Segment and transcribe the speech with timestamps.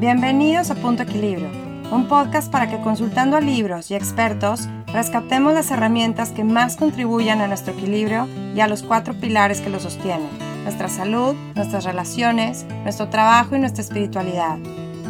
[0.00, 1.50] Bienvenidos a Punto Equilibrio,
[1.90, 7.42] un podcast para que consultando a libros y expertos rescatemos las herramientas que más contribuyan
[7.42, 10.30] a nuestro equilibrio y a los cuatro pilares que lo sostienen,
[10.64, 14.56] nuestra salud, nuestras relaciones, nuestro trabajo y nuestra espiritualidad.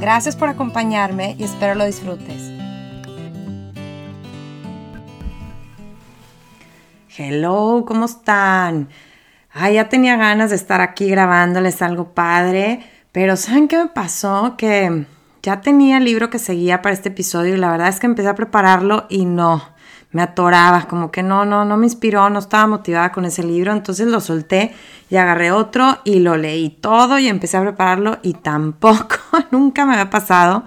[0.00, 2.50] Gracias por acompañarme y espero lo disfrutes.
[7.16, 8.88] Hello, ¿cómo están?
[9.52, 14.54] Ay, ya tenía ganas de estar aquí grabándoles algo padre pero ¿saben qué me pasó?
[14.56, 15.06] Que
[15.42, 18.28] ya tenía el libro que seguía para este episodio y la verdad es que empecé
[18.28, 19.62] a prepararlo y no,
[20.12, 23.72] me atoraba, como que no, no, no me inspiró, no estaba motivada con ese libro,
[23.72, 24.74] entonces lo solté
[25.08, 29.16] y agarré otro y lo leí todo y empecé a prepararlo y tampoco,
[29.50, 30.64] nunca me había pasado.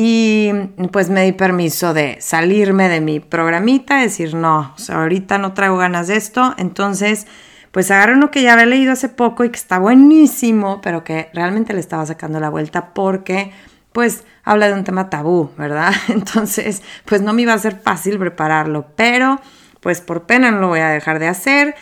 [0.00, 0.52] Y
[0.92, 6.06] pues me di permiso de salirme de mi programita, decir, no, ahorita no traigo ganas
[6.06, 7.26] de esto, entonces
[7.72, 11.28] pues agarré uno que ya había leído hace poco y que está buenísimo, pero que
[11.34, 13.52] realmente le estaba sacando la vuelta porque
[13.92, 15.92] pues habla de un tema tabú, ¿verdad?
[16.08, 19.40] Entonces, pues no me iba a ser fácil prepararlo, pero
[19.80, 21.74] pues por pena no lo voy a dejar de hacer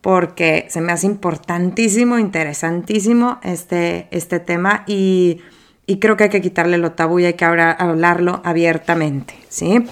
[0.00, 5.40] porque se me hace importantísimo, interesantísimo este, este tema y,
[5.86, 9.84] y creo que hay que quitarle lo tabú y hay que hablarlo abiertamente, ¿sí?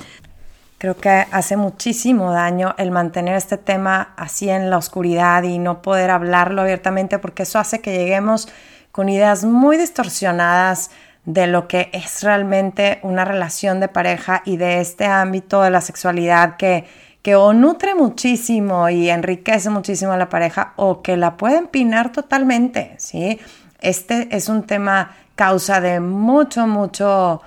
[0.80, 5.82] Creo que hace muchísimo daño el mantener este tema así en la oscuridad y no
[5.82, 8.48] poder hablarlo abiertamente porque eso hace que lleguemos
[8.90, 10.90] con ideas muy distorsionadas
[11.26, 15.82] de lo que es realmente una relación de pareja y de este ámbito de la
[15.82, 16.86] sexualidad que,
[17.20, 22.10] que o nutre muchísimo y enriquece muchísimo a la pareja o que la puede empinar
[22.10, 23.38] totalmente, ¿sí?
[23.82, 27.42] Este es un tema causa de mucho, mucho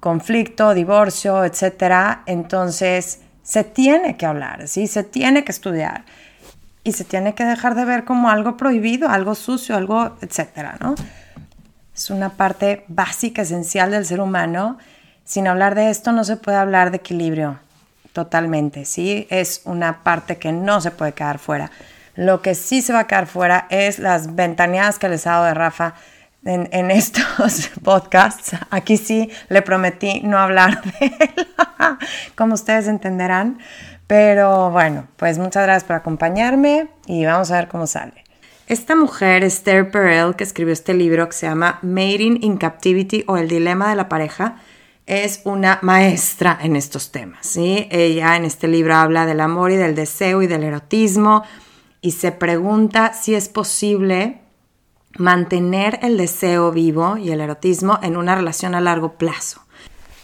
[0.00, 4.86] conflicto, divorcio, etcétera, entonces se tiene que hablar, ¿sí?
[4.86, 6.04] Se tiene que estudiar
[6.84, 10.94] y se tiene que dejar de ver como algo prohibido, algo sucio, algo, etcétera, ¿no?
[11.94, 14.78] Es una parte básica, esencial del ser humano.
[15.24, 17.58] Sin hablar de esto no se puede hablar de equilibrio
[18.12, 19.26] totalmente, ¿sí?
[19.30, 21.70] Es una parte que no se puede quedar fuera.
[22.14, 25.44] Lo que sí se va a quedar fuera es las ventaneadas que les ha dado
[25.44, 25.94] de Rafa
[26.48, 28.56] en, estos podcasts.
[28.70, 31.46] Aquí sí le prometí no hablar de él,
[32.34, 33.58] como ustedes entenderán.
[34.06, 38.24] Pero bueno, pues muchas gracias por acompañarme y vamos a ver cómo sale.
[38.66, 43.36] Esta mujer, Esther Perel, que escribió este libro que se llama Mating in Captivity o
[43.36, 44.56] El Dilema de la Pareja,
[45.06, 47.46] es una maestra en estos temas.
[47.46, 47.88] ¿sí?
[47.90, 51.44] Ella en este libro habla del amor y del deseo y del erotismo
[52.00, 54.40] y se pregunta si es posible
[55.16, 59.62] mantener el deseo vivo y el erotismo en una relación a largo plazo.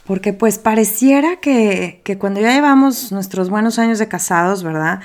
[0.07, 5.01] Porque pues pareciera que, cuando ya llevamos nuestros buenos años de casados, ¿verdad?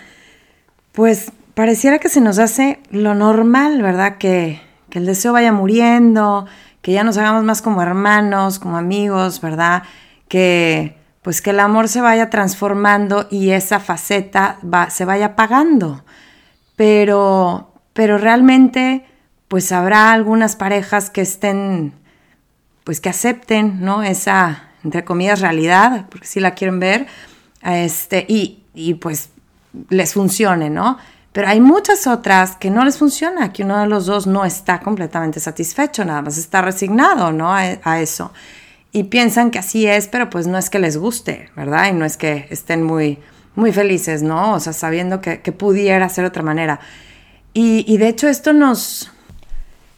[0.91, 4.17] Pues pareciera que se nos hace lo normal, ¿verdad?
[4.17, 6.47] Que, que el deseo vaya muriendo,
[6.81, 9.83] que ya nos hagamos más como hermanos, como amigos, ¿verdad?
[10.27, 14.57] Que pues que el amor se vaya transformando y esa faceta
[14.89, 16.03] se vaya apagando.
[16.75, 19.05] Pero, pero realmente
[19.49, 21.91] pues habrá algunas parejas que estén,
[22.85, 24.03] pues que acepten, ¿no?
[24.03, 27.07] Esa, entre comillas, realidad, porque si la quieren ver,
[27.63, 29.31] este, y, y pues
[29.89, 30.97] les funcione, ¿no?
[31.31, 34.79] Pero hay muchas otras que no les funciona, que uno de los dos no está
[34.79, 37.51] completamente satisfecho, nada más está resignado, ¿no?
[37.53, 38.31] A, eso.
[38.91, 41.89] Y piensan que así es, pero pues no es que les guste, ¿verdad?
[41.89, 43.17] Y no es que estén muy,
[43.55, 44.53] muy felices, ¿no?
[44.53, 46.79] O sea, sabiendo que, pudiera ser otra manera.
[47.53, 49.11] Y de hecho esto nos,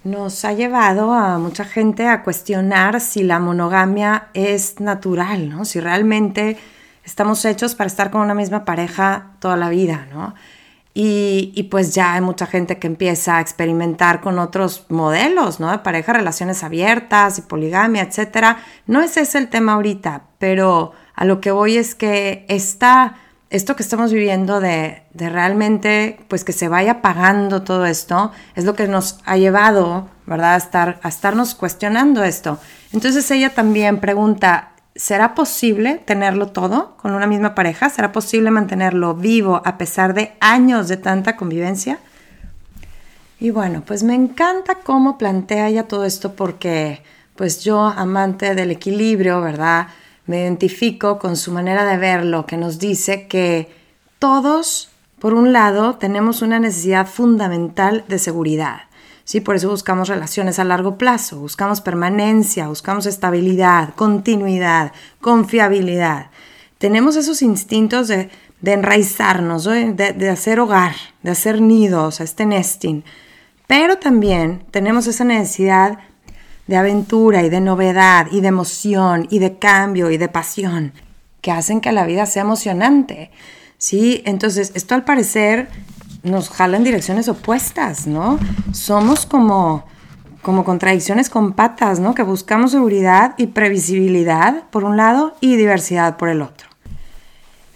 [0.04, 5.66] nos ha llevado a mucha gente a cuestionar si la monogamia es natural, ¿no?
[5.66, 6.58] Si realmente
[7.04, 10.34] estamos hechos para estar con una misma pareja toda la vida, ¿no?
[10.94, 15.72] Y, pues ya hay mucha gente que empieza a experimentar con otros modelos, ¿no?
[15.72, 18.58] De pareja, relaciones abiertas y poligamia, etc.
[18.88, 23.16] No es ese el tema ahorita, pero a lo que voy es que esta
[23.52, 28.76] esto que estamos viviendo de, realmente, pues que se vaya pagando todo esto, es lo
[28.76, 32.60] que nos ha llevado, ¿verdad?, a, estar, a estarnos cuestionando esto.
[32.94, 37.90] Entonces ella también pregunta, ¿será posible tenerlo todo con una misma pareja?
[37.90, 42.00] ¿Será posible mantenerlo vivo a pesar de años de tanta convivencia?
[43.38, 47.04] Y bueno, pues me encanta cómo plantea ella todo esto porque,
[47.36, 49.88] pues yo, amante del equilibrio, ¿verdad?
[50.26, 53.74] Me identifico con su manera de verlo, que nos dice que
[54.20, 54.90] todos,
[55.20, 58.82] por un lado, tenemos una necesidad fundamental de seguridad.
[59.24, 64.92] Sí, por eso buscamos relaciones a largo plazo, buscamos permanencia, buscamos estabilidad, continuidad,
[65.22, 66.32] confiabilidad.
[66.78, 68.30] Tenemos esos instintos de,
[68.64, 73.04] enraizarnos, de, de, hacer hogar, de hacer nidos, este nesting.
[73.68, 76.00] Pero también tenemos esa necesidad
[76.72, 80.94] de aventura y de novedad y de emoción y de cambio y de pasión
[81.42, 83.30] que hacen que la vida sea emocionante.
[83.78, 85.68] Sí, entonces esto al parecer
[86.24, 88.40] nos jala en direcciones opuestas, ¿no?
[88.72, 89.84] Somos como
[90.42, 92.16] como contradicciones con patas, ¿no?
[92.16, 96.70] Que buscamos seguridad y previsibilidad por un lado y diversidad por el otro.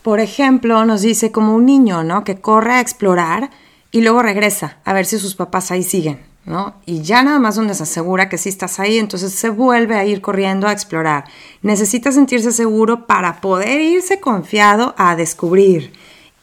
[0.03, 2.23] Por ejemplo, nos dice como un niño, ¿no?
[2.23, 3.49] Que corre a explorar
[3.91, 6.75] y luego regresa a ver si sus papás ahí siguen, ¿no?
[6.85, 10.05] Y ya nada más donde se asegura que sí estás ahí, entonces se vuelve a
[10.05, 11.25] ir corriendo a explorar.
[11.61, 15.93] Necesita sentirse seguro para poder irse confiado a descubrir.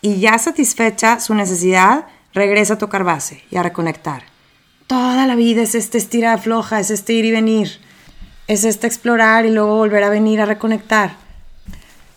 [0.01, 4.25] Y ya satisfecha su necesidad, regresa a tocar base y a reconectar.
[4.87, 7.81] Toda la vida es este estirar floja, es este ir y venir.
[8.49, 11.17] Es este explorar y luego volver a venir a reconectar.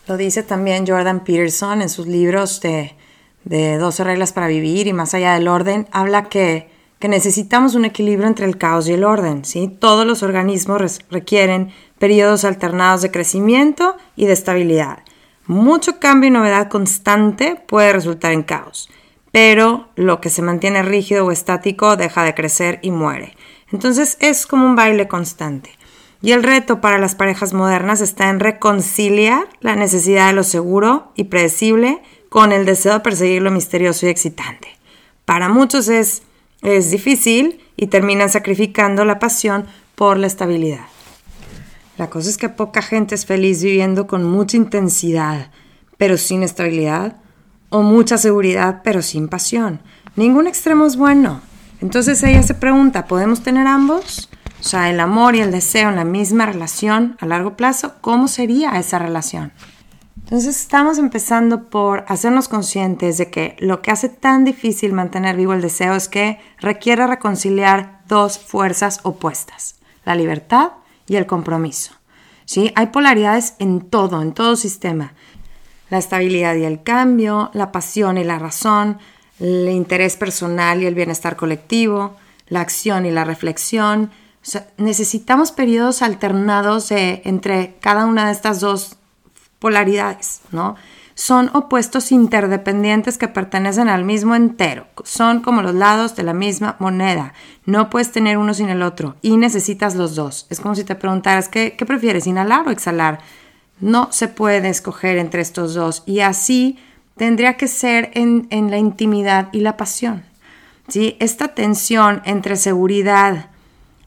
[0.08, 2.96] Lo dice también Jordan Peterson en sus libros de
[3.46, 7.84] de 12 reglas para vivir y más allá del orden, habla que, que necesitamos un
[7.84, 9.44] equilibrio entre el caos y el orden.
[9.44, 9.68] ¿sí?
[9.68, 15.00] Todos los organismos requieren periodos alternados de crecimiento y de estabilidad.
[15.46, 18.90] Mucho cambio y novedad constante puede resultar en caos,
[19.30, 23.36] pero lo que se mantiene rígido o estático deja de crecer y muere.
[23.72, 25.70] Entonces es como un baile constante.
[26.22, 31.12] Y el reto para las parejas modernas está en reconciliar la necesidad de lo seguro
[31.14, 34.68] y predecible con el deseo de perseguir lo misterioso y excitante.
[35.24, 36.22] Para muchos es,
[36.62, 40.86] es difícil y terminan sacrificando la pasión por la estabilidad.
[41.98, 45.50] La cosa es que poca gente es feliz viviendo con mucha intensidad,
[45.96, 47.16] pero sin estabilidad,
[47.68, 49.80] o mucha seguridad, pero sin pasión.
[50.14, 51.40] Ningún extremo es bueno.
[51.80, 54.28] Entonces ella se pregunta, ¿podemos tener ambos?
[54.60, 58.28] O sea, el amor y el deseo en la misma relación a largo plazo, ¿cómo
[58.28, 59.52] sería esa relación?
[60.16, 65.52] Entonces estamos empezando por hacernos conscientes de que lo que hace tan difícil mantener vivo
[65.52, 70.72] el deseo es que requiere reconciliar dos fuerzas opuestas, la libertad
[71.06, 71.92] y el compromiso.
[72.44, 72.72] ¿Sí?
[72.76, 75.12] Hay polaridades en todo, en todo sistema.
[75.90, 78.98] La estabilidad y el cambio, la pasión y la razón,
[79.38, 82.16] el interés personal y el bienestar colectivo,
[82.48, 84.10] la acción y la reflexión.
[84.76, 88.96] necesitamos periodos alternados entre cada una de estas dos
[89.58, 90.76] polaridades, ¿no?
[91.18, 94.86] Son opuestos interdependientes que pertenecen al mismo entero.
[95.02, 97.32] Son como los lados de la misma moneda.
[97.64, 100.46] No puedes tener uno sin el otro y necesitas los dos.
[100.50, 103.20] Es como si te preguntaras, ¿qué, prefieres, inhalar o exhalar?
[103.80, 106.78] No se puede escoger entre estos dos y así
[107.16, 110.22] tendría que ser en, en la intimidad y la pasión.
[110.88, 111.16] ¿sí?
[111.18, 113.48] Esta tensión entre seguridad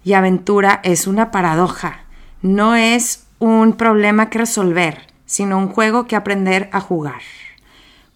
[0.04, 2.02] y aventura es una paradoja,
[2.44, 7.22] no es un problema que resolver sino un juego que aprender a jugar.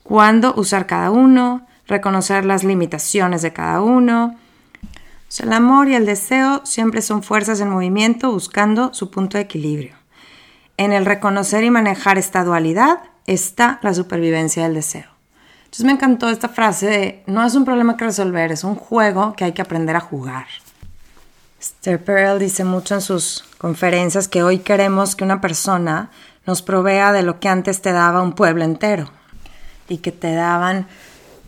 [0.01, 4.35] Cuándo usar cada uno, reconocer las limitaciones de cada uno.
[5.37, 9.93] el amor y el deseo siempre son fuerzas en movimiento buscando su punto de equilibrio.
[10.77, 15.11] En el reconocer y manejar esta dualidad está la supervivencia del deseo.
[15.65, 19.33] Entonces me encantó esta frase de no es un problema que resolver, es un juego
[19.33, 20.47] que hay que aprender a jugar.
[21.59, 26.09] Esther Perel dice mucho en sus conferencias que hoy queremos que una persona
[26.45, 29.09] nos provea de lo que antes te daba un pueblo entero
[29.87, 30.87] y que te daban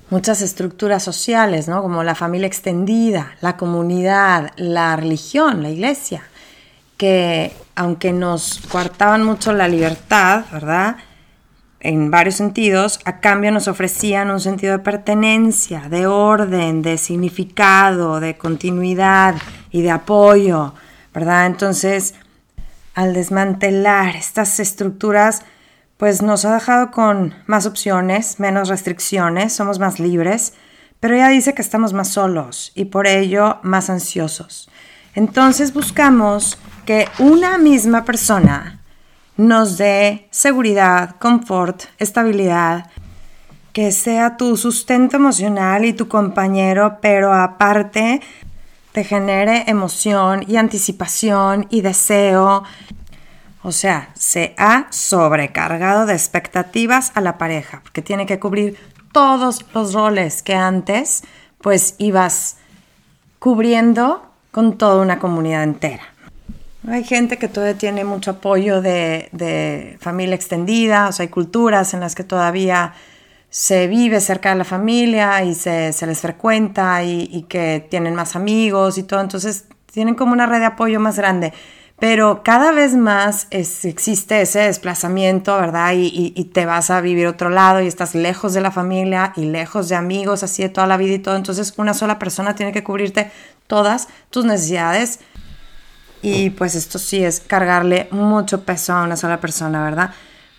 [0.10, 1.82] muchas estructuras sociales, ¿no?
[1.82, 6.24] Como la familia extendida, la comunidad, la religión, la iglesia,
[6.98, 10.98] que aunque nos coartaban mucho la libertad, ¿verdad?
[11.80, 18.20] En varios sentidos, a cambio nos ofrecían un sentido de pertenencia, de orden, de significado,
[18.20, 19.36] de continuidad
[19.72, 20.74] y de apoyo,
[21.14, 21.46] ¿verdad?
[21.46, 22.16] Entonces,
[22.96, 25.44] al desmantelar estas estructuras,
[25.98, 30.54] pues nos ha dejado con más opciones, menos restricciones, somos más libres,
[31.00, 34.70] pero ella dice que estamos más solos y por ello más ansiosos.
[35.14, 38.80] Entonces buscamos que una misma persona
[39.38, 42.90] nos dé seguridad, confort, estabilidad,
[43.74, 48.22] que sea tu sustento emocional y tu compañero, pero aparte
[48.96, 52.64] te genere emoción y anticipación y deseo.
[53.62, 58.78] O sea, se ha sobrecargado de expectativas a la pareja, porque tiene que cubrir
[59.12, 61.26] todos los roles que antes
[61.60, 62.56] pues ibas
[63.38, 66.04] cubriendo con toda una comunidad entera.
[66.88, 71.94] Hay gente que todavía tiene mucho apoyo de, de familia extendida, o sea, hay culturas
[71.94, 72.94] en las que todavía
[73.56, 78.98] se vive cerca de la familia y se, les frecuenta y, que tienen más amigos
[78.98, 81.54] y todo, entonces tienen como una red de apoyo más grande.
[81.98, 85.94] Pero cada vez más existe ese desplazamiento, ¿verdad?
[85.94, 89.46] Y, y, te vas a vivir otro lado y estás lejos de la familia y
[89.46, 91.38] lejos de amigos, así de toda la vida y todo.
[91.38, 93.32] Entonces una sola persona tiene que cubrirte
[93.68, 95.22] todas tus necesidades
[96.22, 100.12] Y pues esto sí es cargarle mucho peso a una sola persona, ¿verdad?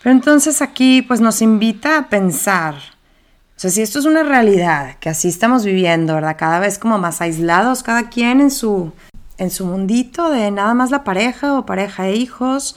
[0.07, 4.95] Pero entonces aquí pues nos invita a pensar, o sea, si esto es una realidad,
[5.01, 6.37] que así estamos viviendo, ¿verdad?
[6.39, 8.93] Cada vez como más aislados, cada quien en su,
[9.37, 12.77] en su mundito de nada más la pareja o pareja e hijos.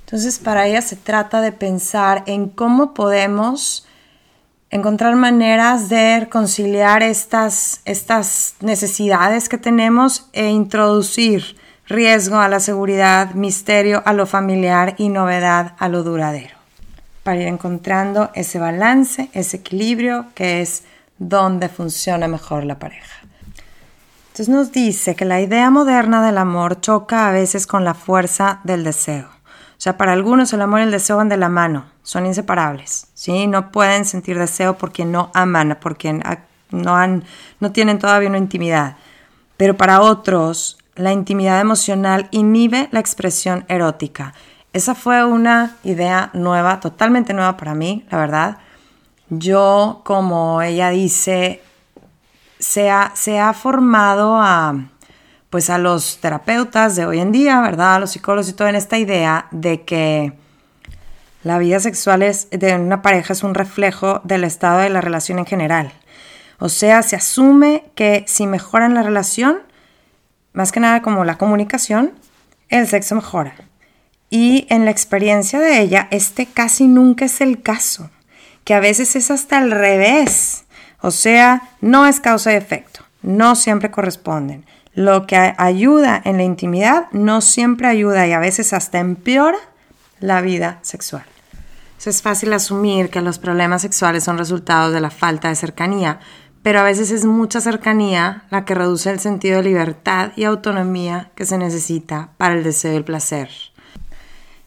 [0.00, 3.86] Entonces para ella se trata de pensar en cómo podemos
[4.68, 11.56] encontrar maneras de conciliar estas, estas necesidades que tenemos e introducir
[11.86, 16.55] riesgo a la seguridad, misterio a lo familiar y novedad a lo duradero,
[17.26, 20.84] para ir encontrando ese balance, ese equilibrio que es
[21.18, 23.16] donde funciona mejor la pareja.
[24.28, 28.60] Entonces nos dice que la idea moderna del amor choca a veces con la fuerza
[28.62, 29.26] del deseo.
[29.26, 33.08] O sea, para algunos el amor y el deseo van de la mano, son inseparables,
[33.14, 33.48] ¿sí?
[33.48, 36.12] No pueden sentir deseo porque no aman, porque
[36.70, 37.24] no, han,
[37.58, 38.98] no tienen todavía una intimidad.
[39.56, 44.32] Pero para otros la intimidad emocional inhibe la expresión erótica.
[44.72, 48.58] Esa fue una idea nueva, totalmente nueva para mí, la verdad.
[49.28, 51.62] Yo, como ella dice,
[52.58, 54.74] se ha, se ha formado a,
[55.50, 57.96] pues a los terapeutas de hoy en día, ¿verdad?
[57.96, 60.32] A los psicólogos y todo en esta idea de que
[61.42, 65.38] la vida sexual es, de una pareja es un reflejo del estado de la relación
[65.38, 65.92] en general.
[66.58, 69.58] O sea, se asume que si mejoran la relación,
[70.52, 72.12] más que nada como la comunicación,
[72.68, 73.54] el sexo mejora.
[74.30, 78.10] Y en la experiencia de ella, este casi nunca es el caso,
[78.64, 80.64] que a veces es hasta al revés.
[81.00, 84.66] O sea, no es causa y efecto, no siempre corresponden.
[84.94, 89.58] Lo que ayuda en la intimidad no siempre ayuda y a veces hasta empeora
[90.20, 91.24] la vida sexual.
[92.04, 96.20] es fácil asumir que los problemas sexuales son resultados de la falta de cercanía,
[96.62, 101.30] pero a veces es mucha cercanía la que reduce el sentido de libertad y autonomía
[101.34, 103.50] que se necesita para el deseo y el placer.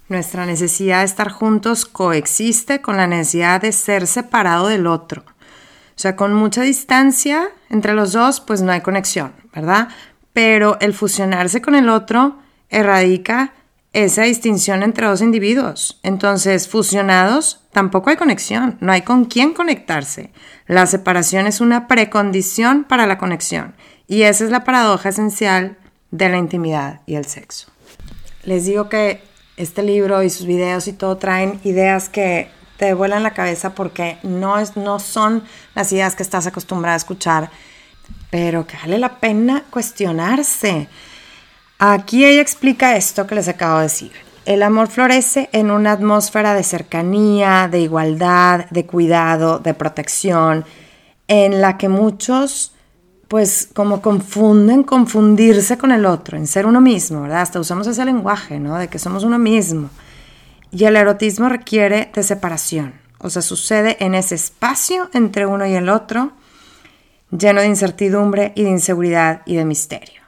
[0.09, 5.21] Nuestra necesidad de estar juntos coexiste con la necesidad de ser separado del otro.
[5.21, 9.89] O sea, con mucha distancia entre los dos, pues no hay conexión, ¿verdad?
[10.33, 12.39] Pero el fusionarse con el otro
[12.69, 13.53] erradica
[13.93, 15.99] esa distinción entre dos individuos.
[16.01, 20.31] Entonces, fusionados, tampoco hay conexión, no hay con quién conectarse.
[20.65, 23.75] La separación es una precondición para la conexión
[24.07, 25.77] y esa es la paradoja esencial
[26.09, 27.67] de la intimidad y el sexo.
[28.43, 29.28] Les digo que
[29.59, 34.17] este libro y sus videos y todo traen ideas que te vuelan la cabeza porque
[34.23, 35.43] no, es, no son
[35.75, 37.51] las ideas que estás acostumbrada a escuchar,
[38.29, 40.87] pero que vale la pena cuestionarse.
[41.77, 44.11] Aquí ella explica esto que les acabo de decir.
[44.45, 50.63] El amor florece en una atmósfera de cercanía, de igualdad, de cuidado, de protección,
[51.27, 52.71] en la que muchos
[53.29, 57.41] pues como confunden confundirse con el otro, en ser uno mismo, ¿verdad?
[57.41, 58.77] Hasta usamos ese lenguaje, ¿no?
[58.77, 59.91] De que somos uno mismo.
[60.71, 65.75] Y el erotismo requiere de separación, o sea, sucede en ese espacio entre uno y
[65.75, 66.31] el otro,
[67.29, 70.21] lleno de incertidumbre y de inseguridad y de misterio.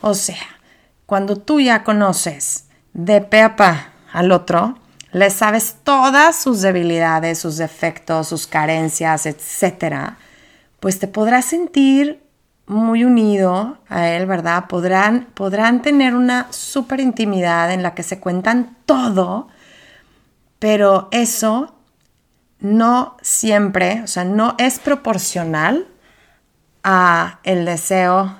[0.00, 0.58] O sea,
[1.04, 2.64] cuando tú ya conoces
[2.94, 4.78] de pe a pa al otro,
[5.12, 10.16] le sabes todas sus debilidades, sus defectos, sus carencias, etcétera,
[10.80, 12.27] pues te podrás sentir
[12.68, 14.66] muy unido a él, ¿verdad?
[14.68, 19.48] Podrán, podrán tener una súper intimidad en la que se cuentan todo,
[20.58, 21.74] pero eso
[22.60, 25.86] no siempre, o sea, no es proporcional
[26.82, 28.36] a el deseo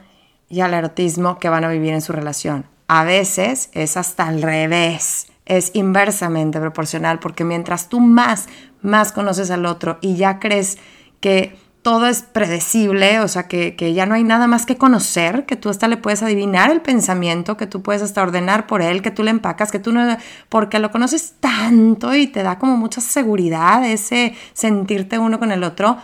[0.48, 2.66] y al erotismo que van a vivir en su relación.
[2.86, 8.46] A veces es hasta al revés, es inversamente proporcional, porque mientras tú más,
[8.82, 10.78] más conoces al otro y ya crees
[11.20, 11.58] que
[11.88, 15.56] todo es predecible, o sea, que, que, ya no hay nada más que conocer, que
[15.56, 19.10] tú hasta le puedes adivinar el pensamiento, que tú puedes hasta ordenar por él, que
[19.10, 20.18] tú le empacas, que tú no,
[20.50, 25.64] porque lo conoces tanto y te da como mucha seguridad ese sentirte uno con el
[25.64, 25.96] otro,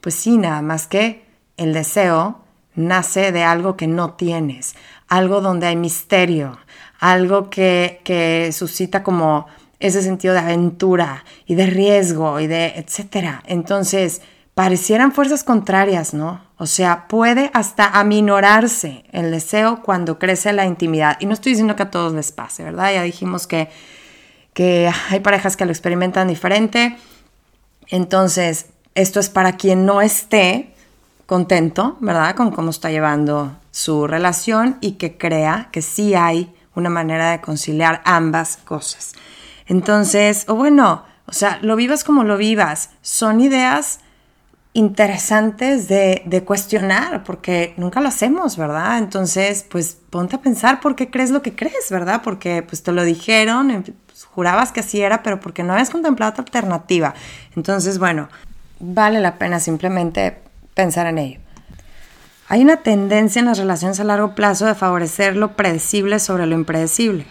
[0.00, 1.26] pues sí, nada más que
[1.56, 2.38] el deseo
[2.76, 4.76] nace de algo que no tienes,
[5.08, 6.58] algo donde hay misterio,
[7.00, 9.48] algo que, que suscita como
[9.80, 13.42] ese sentido de aventura y de riesgo y de etcétera.
[13.46, 14.22] Entonces,
[14.54, 16.40] parecieran fuerzas contrarias, ¿no?
[16.56, 21.16] O sea, puede hasta aminorarse el deseo cuando crece la intimidad.
[21.20, 22.92] Y no estoy diciendo que a todos les pase, ¿verdad?
[22.92, 23.68] Ya dijimos que,
[24.52, 26.96] que hay parejas que lo experimentan diferente.
[27.88, 30.72] Entonces, esto es para quien no esté
[31.26, 32.36] contento, ¿verdad?
[32.36, 37.40] Con cómo está llevando su relación y que crea que sí hay una manera de
[37.40, 39.14] conciliar ambas cosas.
[39.66, 44.00] Entonces, o bueno, o sea, lo vivas como lo vivas, son ideas
[44.74, 48.98] interesantes de, cuestionar, porque nunca lo hacemos, ¿verdad?
[48.98, 52.22] Entonces, pues ponte a pensar por qué crees lo que crees, ¿verdad?
[52.22, 56.32] Porque pues te lo dijeron, pues, jurabas que así era, pero porque no habías contemplado
[56.32, 57.14] otra alternativa.
[57.56, 58.28] Entonces, bueno,
[58.80, 60.38] vale la pena simplemente
[60.74, 61.40] pensar en ello.
[62.48, 66.56] Hay una tendencia en las relaciones a largo plazo de favorecer lo predecible sobre lo
[66.56, 67.26] impredecible.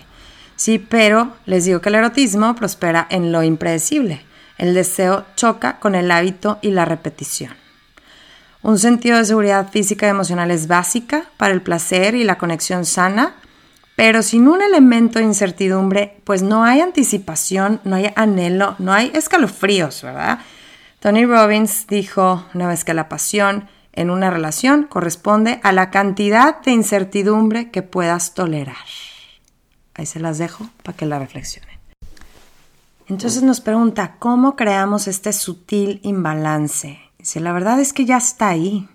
[0.55, 4.21] Sí, pero les digo que el erotismo prospera en lo impredecible.
[4.57, 7.53] El deseo choca con el hábito y la repetición.
[8.62, 12.86] Un sentido de seguridad física y emocional es básica para el placer y la conexión
[12.86, 13.36] sana,
[13.95, 19.12] pero sin un elemento de incertidumbre, pues no hay anticipación, no hay anhelo, no hay
[19.13, 20.39] escalofríos, ¿verdad?
[21.00, 26.62] Tony Robbins dijo una vez que la pasión en una relación corresponde a la cantidad
[26.62, 28.75] de incertidumbre que puedas tolerar.
[29.93, 31.72] Ahí se las dejo para que la reflexionen.
[33.07, 37.00] Entonces nos pregunta, ¿cómo creamos este sutil imbalance?
[37.17, 38.88] Dice, la verdad es que ya está ahí.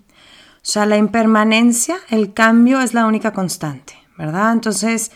[0.57, 4.53] O sea, la impermanencia, el cambio es la única constante, ¿verdad?
[4.53, 5.13] Entonces,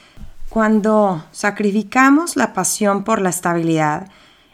[0.48, 4.10] cuando sacrificamos la pasión por la estabilidad,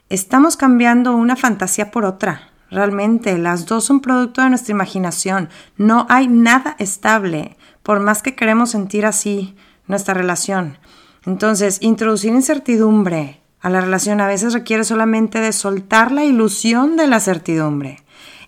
[0.08, 2.50] estamos cambiando una fantasía por otra.
[2.70, 5.48] Realmente, las dos son producto de nuestra imaginación.
[5.76, 10.78] No hay nada estable, por más que queremos sentir así nuestra relación.
[11.26, 17.06] Entonces, introducir incertidumbre a la relación a veces requiere solamente de soltar la ilusión de
[17.06, 18.02] la certidumbre.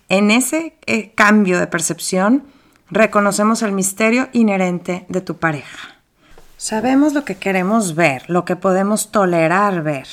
[0.09, 2.43] En ese eh, cambio de percepción,
[2.89, 5.95] reconocemos el misterio inherente de tu pareja.
[6.57, 10.07] Sabemos lo que queremos ver, lo que podemos tolerar ver,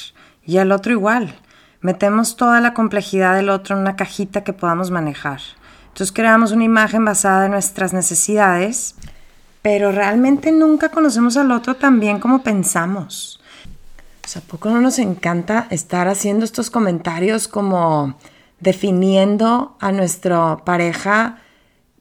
[0.45, 1.35] y el otro igual.
[1.81, 5.41] Metemos toda la complejidad del otro en una cajita que podamos manejar.
[5.89, 8.97] Entonces creamos una imagen basada en nuestras necesidades
[9.63, 13.38] pero realmente nunca conocemos al otro tan bien como pensamos.
[14.29, 18.15] Sea, ¿a poco no nos encanta estar haciendo estos comentarios como
[18.61, 21.39] definiendo a nuestra pareja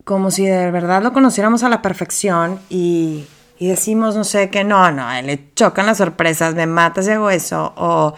[0.03, 3.25] como si de verdad lo conociéramos a la perfección y,
[3.57, 7.29] y decimos, no sé, que no, no, le chocan las sorpresas, me matas y hago
[7.29, 8.13] eso, o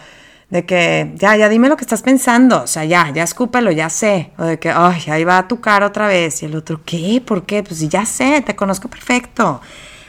[0.48, 3.90] de que, ya, ya dime lo que estás pensando, o sea, ya, ya escúpelo, ya
[3.90, 7.22] sé, o de que, ay, ahí va tu cara otra vez, y el otro, ¿qué?
[7.24, 7.62] ¿Por qué?
[7.62, 9.60] Pues ya sé, te conozco perfecto,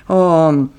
[0.08, 0.70] o,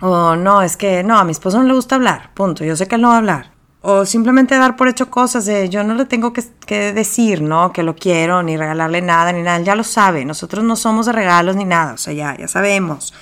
[0.00, 2.86] o no, es que, no, a mi esposo no le gusta hablar, punto, yo sé
[2.86, 3.56] que él no va a hablar,
[3.88, 7.72] o simplemente dar por hecho cosas de yo no le tengo que, que, decir, ¿no?
[7.72, 9.58] Que lo quiero, ni regalarle nada, ni nada.
[9.58, 10.24] Él ya lo sabe.
[10.24, 11.92] Nosotros no somos de regalos ni nada.
[11.92, 13.14] O sea, ya, ya sabemos.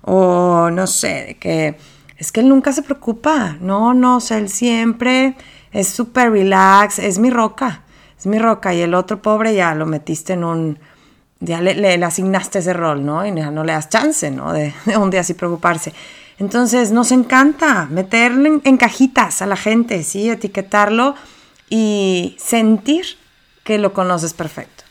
[0.00, 1.76] O no sé, de que
[2.16, 3.58] es que él nunca se preocupa.
[3.60, 5.36] No, no, o sea, él siempre
[5.70, 7.82] es súper relax, es mi roca,
[8.18, 8.72] es mi roca.
[8.72, 10.78] Y el otro pobre ya lo metiste en un,
[11.40, 13.26] ya le, le, asignaste ese rol, ¿no?
[13.26, 14.52] Y ya no le das chance, ¿no?
[14.52, 15.92] De, un día así preocuparse.
[16.38, 20.28] Entonces, nos encanta meterle en, cajitas a la gente, ¿sí?
[20.28, 21.14] Etiquetarlo
[21.68, 23.04] y sentir
[23.64, 24.84] que lo conoces perfecto.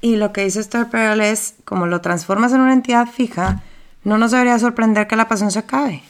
[0.00, 3.62] Y lo que dice Perel es, como lo transformas en una entidad fija,
[4.04, 6.02] no nos debería sorprender que la pasión se acabe.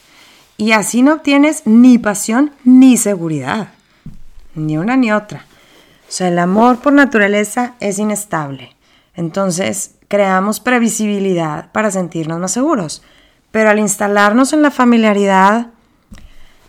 [0.57, 3.69] Y así no obtienes ni pasión ni seguridad.
[4.55, 5.47] Ni una ni otra.
[6.09, 8.75] O sea, el amor por naturaleza es inestable.
[9.15, 13.03] Entonces, creamos previsibilidad para sentirnos más seguros.
[13.51, 15.69] Pero al instalarnos en la familiaridad,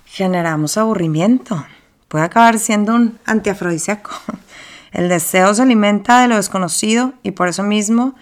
[0.05, 1.65] generamos aburrimiento.
[2.07, 4.11] Puede acabar siendo un antiafrodisíaco.
[4.91, 8.15] El deseo se alimenta de lo desconocido y por eso mismo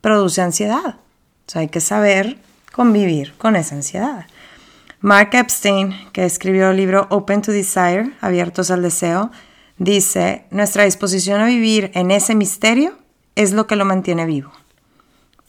[0.00, 0.96] produce ansiedad.
[1.46, 2.38] O sea, hay que saber
[2.72, 4.26] convivir con esa ansiedad.
[5.00, 9.30] Mark Epstein, que escribió el libro Open to Desire, Abiertos al Deseo,
[9.78, 12.98] dice, nuestra disposición a vivir en ese misterio
[13.38, 14.50] es lo que lo mantiene vivo.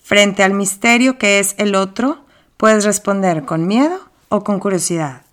[0.03, 2.23] Frente al misterio que es el otro,
[2.55, 3.99] puedes responder con miedo
[4.29, 5.23] o con curiosidad.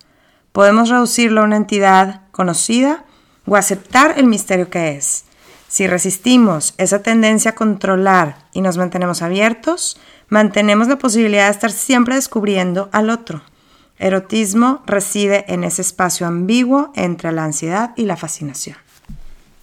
[0.51, 3.05] Podemos reducirlo a una entidad conocida
[3.45, 5.25] o aceptar el misterio que es.
[5.67, 11.71] Si resistimos esa tendencia a controlar y nos mantenemos abiertos, mantenemos la posibilidad de estar
[11.71, 13.43] siempre descubriendo al otro.
[13.99, 18.77] Erotismo reside en ese espacio ambiguo entre la ansiedad y la fascinación.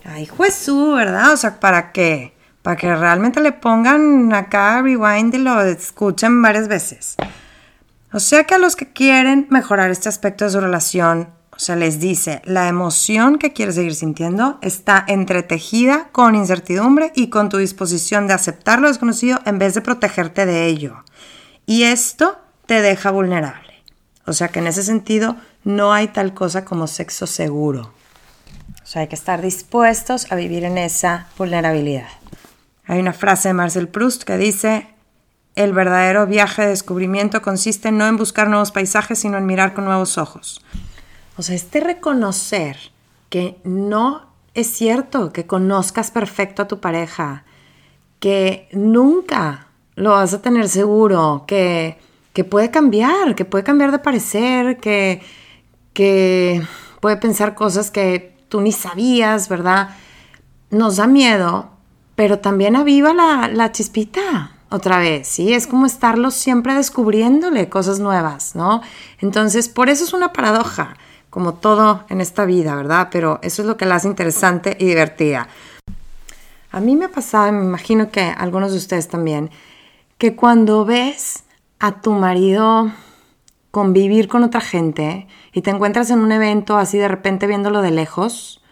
[0.05, 1.33] Ay, Jesús, ¿verdad?
[1.33, 2.34] O sea, ¿para qué?
[2.65, 7.15] Para que realmente le pongan acá rewind y lo escuchen varias veces.
[8.11, 11.77] O sea que a los que quieren mejorar este aspecto de su relación, o sea,
[11.77, 17.59] les dice, la emoción que quieres seguir sintiendo está entretejida con incertidumbre y con tu
[17.59, 21.05] disposición de aceptar lo desconocido en vez de protegerte de ello.
[21.67, 23.75] Y esto te deja vulnerable.
[24.25, 27.93] O sea que en ese sentido no hay tal cosa como sexo seguro.
[28.83, 32.09] O sea, hay que estar dispuestos a vivir en esa vulnerabilidad.
[32.87, 34.89] Hay una frase de Marcel Proust que dice,
[35.55, 39.85] el verdadero viaje de descubrimiento consiste no en buscar nuevos paisajes, sino en mirar con
[39.85, 40.65] nuevos ojos.
[41.37, 42.77] O sea, este reconocer
[43.31, 47.45] que no es cierto que conozcas perfecto a tu pareja,
[48.21, 51.99] que nunca lo vas a tener seguro, que,
[52.33, 55.23] que puede cambiar, que puede cambiar de parecer, que,
[55.93, 56.63] que
[57.01, 59.91] puede pensar cosas que tú ni sabías, ¿verdad?
[60.71, 61.74] Nos da miedo,
[62.15, 65.53] pero también aviva la, chispita otra vez, ¿sí?
[65.53, 68.83] Es como estarlo siempre descubriéndole cosas nuevas, ¿no?
[69.21, 70.97] Entonces, por eso es una paradoja
[71.31, 73.09] como todo en esta vida, ¿verdad?
[73.11, 75.49] Pero eso es lo que la hace interesante y divertida.
[76.71, 79.51] A mí me ha pasado, y me imagino que algunos de ustedes también,
[80.19, 81.45] que cuando ves
[81.81, 82.93] a tu marido
[83.71, 87.91] convivir con otra gente y te encuentras en un evento así de repente viéndolo de
[87.91, 88.63] lejos,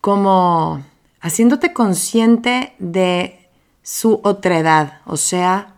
[0.00, 0.82] como
[1.20, 3.48] haciéndote consciente de
[3.82, 5.74] su otredad, o sea,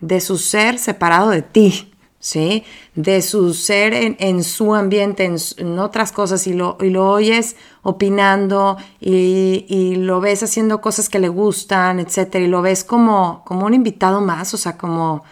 [0.00, 2.64] de su ser separado de ti, ¿sí?
[2.94, 8.76] De su ser en, su ambiente, en, otras cosas, y lo, y lo oyes opinando
[9.00, 13.74] y, lo ves haciendo cosas que le gustan, etcétera, y lo ves como, como un
[13.74, 15.24] invitado más, o sea, como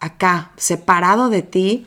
[0.00, 1.86] acá, separado de ti,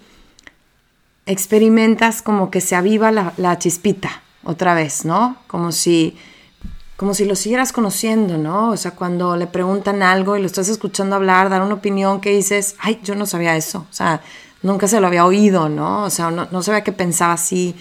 [1.26, 5.38] experimentas como que se aviva la, la chispita otra vez, ¿no?
[5.48, 6.18] Como si
[6.98, 8.72] como si lo siguieras conociendo, ¿no?
[8.72, 12.32] O sea, cuando le preguntan algo y lo estás escuchando hablar, dar una opinión que
[12.32, 14.22] dices, ay, yo no sabía eso, o sea,
[14.64, 16.04] nunca se lo había oído, ¿no?
[16.04, 17.76] O sea, no, sabía que pensaba así.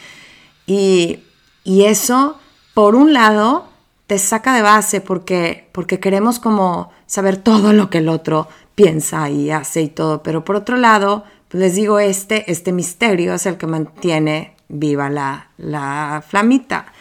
[0.66, 1.22] Y,
[1.64, 2.38] eso,
[2.74, 3.68] por un lado,
[4.06, 9.30] te saca de base porque, porque queremos como saber todo lo que el otro piensa
[9.30, 13.46] y hace y todo, pero por otro lado, pues les digo, este, este misterio es
[13.46, 16.92] el que mantiene viva la, la flamita.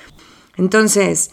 [0.56, 1.32] Entonces,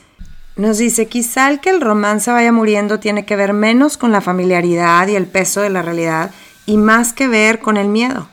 [0.56, 4.20] nos dice, quizá el que el romance vaya muriendo tiene que ver menos con la
[4.20, 6.30] familiaridad y el peso de la realidad
[6.66, 8.28] y más que ver con el miedo.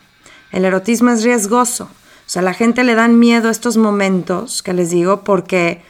[0.51, 1.85] El erotismo es riesgoso.
[1.85, 5.81] O sea, a la gente le dan miedo estos momentos que les digo porque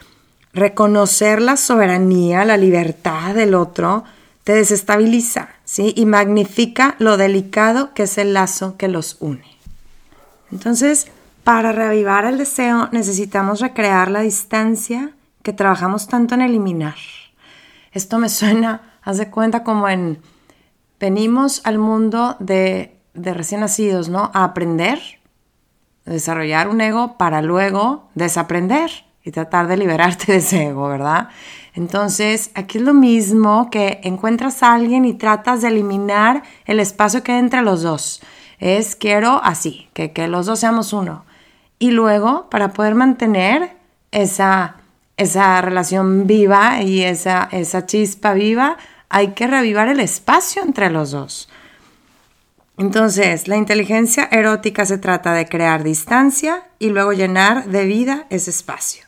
[0.53, 4.03] reconocer la soberanía, la libertad del otro,
[4.43, 5.93] te desestabiliza, ¿sí?
[5.95, 9.45] Y magnifica lo delicado que es el lazo que los une.
[10.51, 11.07] Entonces,
[11.43, 15.11] para reavivar el deseo necesitamos recrear la distancia
[15.53, 16.95] trabajamos tanto en eliminar.
[17.91, 20.21] Esto me suena, haz de cuenta como en,
[20.99, 24.31] venimos al mundo de, de recién nacidos, ¿no?
[24.33, 24.99] A aprender,
[26.05, 28.89] desarrollar un ego para luego desaprender
[29.23, 31.29] y tratar de liberarte de ese ego, ¿verdad?
[31.73, 37.23] Entonces, aquí es lo mismo que encuentras a alguien y tratas de eliminar el espacio
[37.23, 38.21] que hay entre los dos.
[38.59, 41.25] Es quiero así, que, que los dos seamos uno.
[41.77, 43.77] Y luego, para poder mantener
[44.11, 44.78] esa
[45.19, 48.77] esa relación viva y esa, esa chispa viva,
[49.09, 51.49] hay que revivar el espacio entre los dos.
[52.77, 58.49] Entonces, la inteligencia erótica se trata de crear distancia y luego llenar de vida ese
[58.51, 59.03] espacio.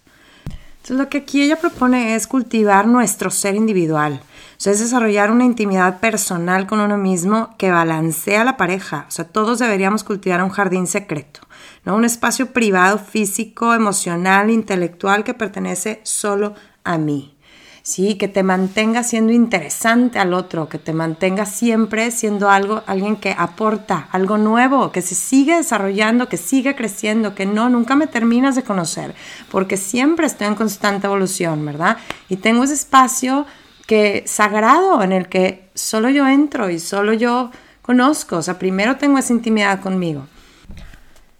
[0.45, 4.19] Entonces, lo que aquí ella propone es cultivar nuestro ser individual.
[4.62, 9.06] O sea, es desarrollar una intimidad personal con uno mismo que balancea la pareja.
[9.08, 11.39] O sea, todos deberíamos cultivar un jardín secreto
[11.84, 11.95] ¿no?
[11.95, 17.36] Un espacio privado, físico, emocional, intelectual que pertenece solo a mí.
[17.82, 23.15] Sí, que te mantenga siendo interesante al otro, que te mantenga siempre siendo algo, alguien
[23.15, 28.06] que aporta algo nuevo, que se sigue desarrollando, que sigue creciendo, que no, nunca me
[28.06, 29.15] terminas de conocer,
[29.50, 31.97] porque siempre estoy en constante evolución, ¿verdad?
[32.30, 33.47] Y tengo ese espacio
[33.91, 37.51] que sagrado en el que solo yo entro y solo yo
[37.82, 40.27] conozco, o sea, primero tengo esa intimidad conmigo.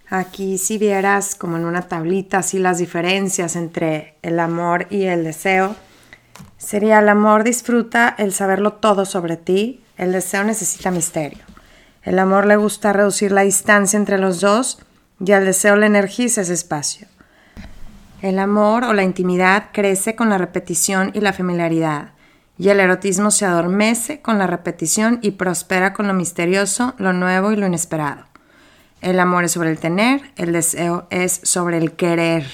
[0.10, 5.24] Aquí si vieras como en una tablita así las diferencias entre el amor y el
[5.24, 5.78] deseo,
[6.58, 11.46] sería el amor disfruta el saberlo todo sobre ti, el deseo necesita misterio.
[12.04, 14.80] El amor le gusta reducir la distancia entre los dos
[15.26, 17.08] y al deseo le energiza ese espacio.
[18.22, 22.10] El amor o la intimidad crece con la repetición y la familiaridad,
[22.62, 27.52] y el erotismo se adormece con la repetición y prospera con lo misterioso, lo nuevo
[27.52, 28.26] y lo inesperado.
[29.02, 32.46] El amor es sobre el tener, el deseo es sobre el querer.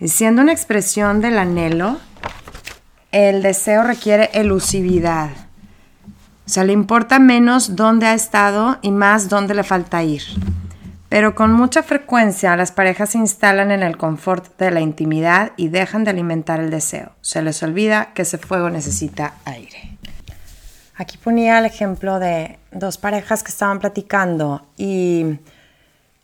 [0.00, 1.98] Y siendo una expresión del anhelo,
[3.12, 5.30] el deseo requiere elusividad.
[6.44, 10.22] O sea, le importa menos dónde ha estado y más dónde le falta ir.
[11.08, 15.68] Pero con mucha frecuencia las parejas se instalan en el confort de la intimidad y
[15.68, 17.12] dejan de alimentar el deseo.
[17.20, 19.96] Se les olvida que ese fuego necesita aire.
[20.96, 25.38] Aquí ponía el ejemplo de dos parejas que estaban platicando y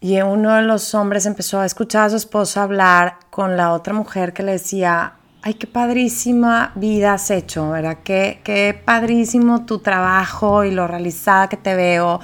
[0.02, 3.94] y uno de los hombres empezó a escuchar a su esposa hablar con la otra
[3.94, 7.98] mujer que le decía, ay, qué padrísima vida has hecho, ¿verdad?
[8.02, 12.18] Qué, qué padrísimo tu trabajo y lo realizada que te veo.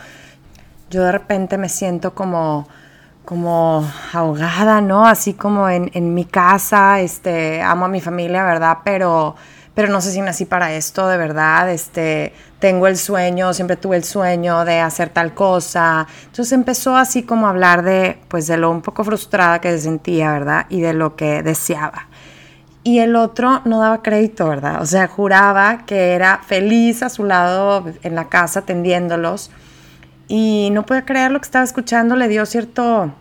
[0.90, 2.66] Yo de repente me siento como,
[3.24, 5.06] como ahogada, ¿no?
[5.06, 8.78] Así como en, en, mi casa, este, amo a mi familia, ¿verdad?
[8.84, 9.36] Pero,
[9.74, 13.96] pero no sé si nací para esto, de verdad, este, tengo el sueño, siempre tuve
[13.96, 16.06] el sueño de hacer tal cosa.
[16.24, 19.80] Entonces empezó así como a hablar de, pues, de lo un poco frustrada que se
[19.80, 20.66] sentía, ¿verdad?
[20.70, 22.08] Y de lo que deseaba.
[22.82, 24.80] Y el otro no daba crédito, ¿verdad?
[24.80, 29.50] O sea, juraba que era feliz a su lado en la casa atendiéndolos
[30.28, 33.12] y no podía creer lo que estaba escuchando, le dio cierto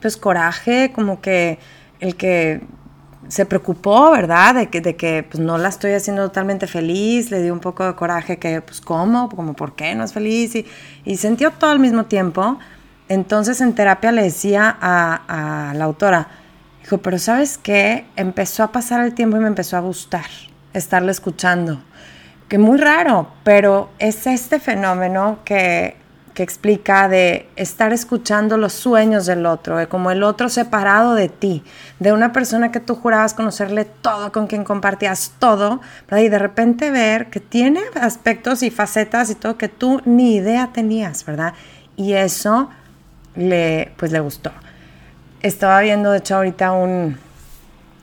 [0.00, 1.58] pues coraje, como que
[1.98, 2.60] el que
[3.28, 4.54] se preocupó, ¿verdad?
[4.54, 7.86] De que, de que pues, no la estoy haciendo totalmente feliz, le dio un poco
[7.86, 9.30] de coraje que, pues, ¿cómo?
[9.30, 10.54] Como, ¿por qué no es feliz?
[10.54, 10.66] Y,
[11.06, 12.58] y sintió todo al mismo tiempo.
[13.08, 16.28] Entonces en terapia le decía a, a la autora,
[16.82, 18.04] dijo, pero ¿sabes qué?
[18.16, 20.26] Empezó a pasar el tiempo y me empezó a gustar
[20.74, 21.82] estarle escuchando.
[22.48, 25.96] Que muy raro, pero es este fenómeno que
[26.34, 31.28] que explica de estar escuchando los sueños del otro, de como el otro separado de
[31.28, 31.62] ti,
[32.00, 36.90] de una persona que tú jurabas conocerle todo, con quien compartías todo, y de repente
[36.90, 41.54] ver que tiene aspectos y facetas y todo que tú ni idea tenías, ¿verdad?
[41.96, 42.68] Y eso
[43.36, 44.50] le, pues le gustó.
[45.40, 47.16] Estaba viendo, de hecho, ahorita un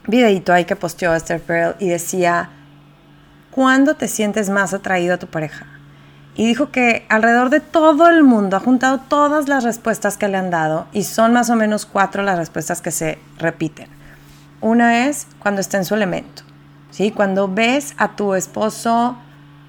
[0.06, 2.48] videito ahí que posteó Esther Pearl y decía,
[3.50, 5.66] ¿cuándo te sientes más atraído a tu pareja?
[6.34, 10.38] Y dijo que alrededor de todo el mundo ha juntado todas las respuestas que le
[10.38, 13.88] han dado y son más o menos cuatro las respuestas que se repiten.
[14.60, 16.42] Una es cuando está en su elemento,
[16.90, 17.10] ¿sí?
[17.10, 19.16] Cuando ves a tu esposo,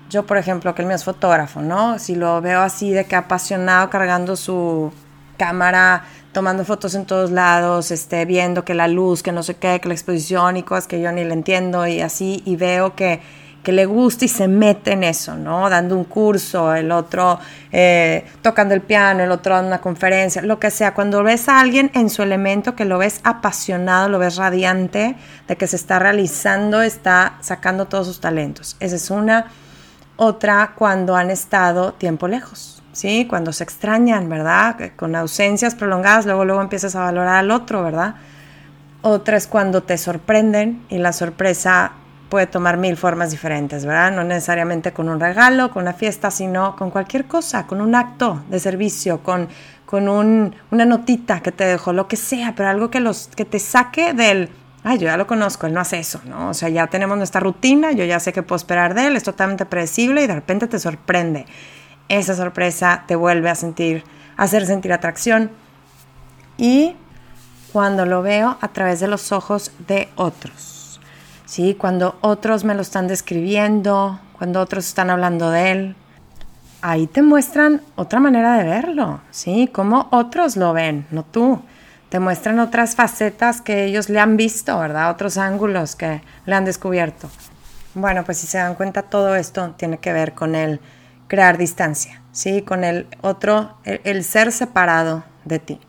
[0.10, 1.99] yo por ejemplo, que el mío es fotógrafo, ¿no?
[1.99, 4.93] Si lo veo así de que apasionado cargando su
[5.38, 9.80] cámara, tomando fotos en todos lados, este, viendo que la luz, que no sé qué,
[9.82, 13.21] que la exposición y cosas que yo ni le entiendo y así, y veo que
[13.63, 15.69] que le gusta y se mete en eso, ¿no?
[15.69, 17.39] Dando un curso, el otro
[17.71, 20.93] eh, tocando el piano, el otro dando una conferencia, lo que sea.
[20.93, 25.15] Cuando ves a alguien en su elemento, que lo ves apasionado, lo ves radiante,
[25.47, 28.76] de que se está realizando, está sacando todos sus talentos.
[28.82, 29.45] Esa es una.
[30.17, 33.26] Otra, cuando han estado tiempo lejos, ¿sí?
[33.28, 34.91] Cuando se extrañan, ¿verdad?
[34.95, 38.15] Con ausencias prolongadas, luego, luego empiezas a valorar al otro, ¿verdad?
[39.02, 41.93] Otra es cuando te sorprenden y la sorpresa
[42.34, 44.12] puede tomar mil formas diferentes, ¿verdad?
[44.12, 48.41] No necesariamente con un regalo, con una fiesta, sino con cualquier cosa, con un acto
[48.50, 49.48] de servicio, con,
[49.86, 53.60] con una notita que te dejó, lo que sea, pero algo que, los, que te
[53.60, 54.50] saque del,
[54.84, 56.50] ay, yo ya lo conozco, él no hace eso, ¿no?
[56.50, 59.22] O sea, ya tenemos nuestra rutina, yo ya sé que puedo esperar de él, es
[59.22, 61.46] totalmente predecible y de repente te sorprende.
[62.10, 64.06] Esa sorpresa te vuelve a sentir,
[64.38, 65.52] a hacer sentir atracción.
[66.58, 66.96] Y
[67.72, 70.73] cuando lo veo a través de los ojos de otros.
[71.45, 71.75] ¿Sí?
[71.75, 75.95] Cuando otros me lo están describiendo, cuando otros están hablando de él,
[76.82, 79.69] ahí te muestran otra manera de verlo, ¿sí?
[79.71, 81.62] Cómo otros lo ven, no tú.
[82.10, 85.10] Te muestran otras facetas que ellos le han visto, ¿verdad?
[85.10, 87.29] Otros ángulos que le han descubierto.
[87.95, 90.79] Bueno, pues si se dan cuenta, todo esto tiene que ver con el
[91.27, 92.62] crear distancia, ¿sí?
[92.62, 95.79] Con el otro, el, el ser separado de ti.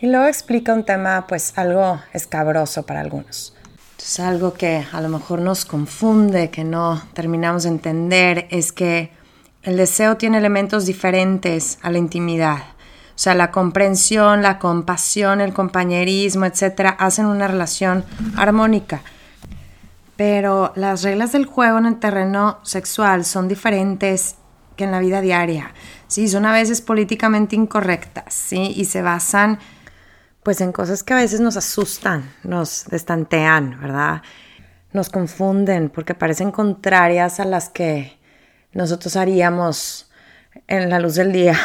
[0.00, 3.51] Y luego explica un tema, pues algo escabroso para algunos.
[4.04, 9.12] Es algo que a lo mejor nos confunde, que no terminamos de entender, es que
[9.62, 12.58] el deseo tiene elementos diferentes a la intimidad.
[13.14, 18.04] O sea, la comprensión, la compasión, el compañerismo, etcétera, hacen una relación
[18.36, 19.02] armónica.
[20.16, 24.34] Pero las reglas del juego en el terreno sexual son diferentes
[24.76, 25.74] que en la vida diaria.
[26.08, 28.72] Sí, son a veces políticamente incorrectas, ¿sí?
[28.74, 29.60] Y se basan
[30.42, 34.22] pues en cosas que a veces nos asustan, nos destantean, ¿verdad?
[34.92, 38.18] Nos confunden porque parecen contrarias a las que
[38.72, 40.10] nosotros haríamos
[40.66, 41.56] en la luz del día.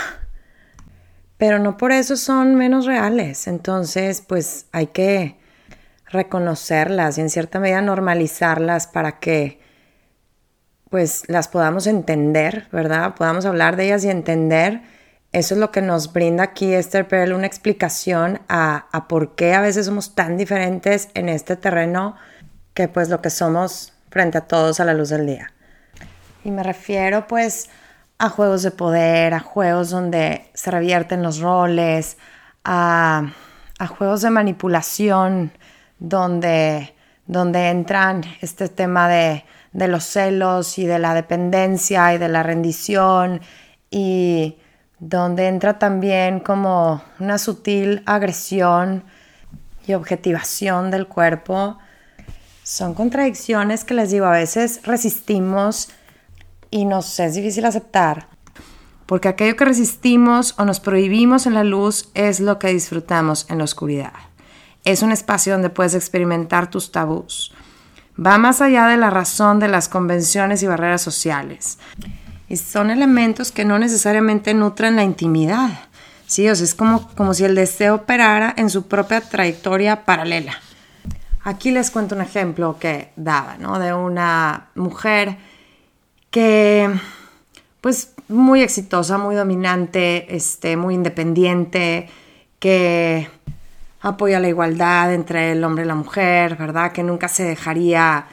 [1.37, 3.47] Pero no por eso son menos reales.
[3.47, 5.37] Entonces, pues hay que
[6.05, 9.59] reconocerlas y en cierta medida normalizarlas para que
[10.89, 13.15] pues las podamos entender, ¿verdad?
[13.15, 14.81] Podamos hablar de ellas y entender
[15.37, 19.53] eso es lo que nos brinda aquí Esther Perel, una explicación a, a, por qué
[19.53, 22.15] a veces somos tan diferentes en este terreno
[22.73, 25.53] que pues lo que somos frente a todos a la luz del día.
[26.43, 27.69] Y me refiero pues
[28.17, 32.17] a juegos de poder, a juegos donde se revierten los roles,
[32.63, 33.31] a,
[33.77, 35.51] a juegos de manipulación
[35.99, 36.95] donde,
[37.27, 42.41] donde entran este tema de, de los celos y de la dependencia y de la
[42.41, 43.41] rendición
[43.91, 44.57] y
[44.99, 49.03] donde entra también como una sutil agresión
[49.85, 51.77] y objetivación del cuerpo.
[52.63, 55.89] Son contradicciones que les digo, a veces resistimos
[56.69, 58.27] y nos es difícil aceptar,
[59.05, 63.59] porque aquello que resistimos o nos prohibimos en la luz es lo que disfrutamos en
[63.59, 64.13] la oscuridad.
[64.83, 67.53] Es un espacio donde puedes experimentar tus tabús.
[68.19, 71.77] Va más allá de la razón de las convenciones y barreras sociales.
[72.49, 75.69] Y son elementos que no necesariamente nutren la intimidad.
[76.27, 80.53] Sí, o sea, es como, como si el deseo operara en su propia trayectoria paralela.
[81.43, 83.79] Aquí les cuento un ejemplo que daba, ¿no?
[83.79, 85.37] De una mujer
[86.29, 86.89] que,
[87.79, 92.09] pues, muy exitosa, muy dominante, este, muy independiente,
[92.59, 93.29] que
[94.01, 96.91] apoya la igualdad entre el hombre y la mujer, ¿verdad?
[96.91, 98.25] Que nunca se dejaría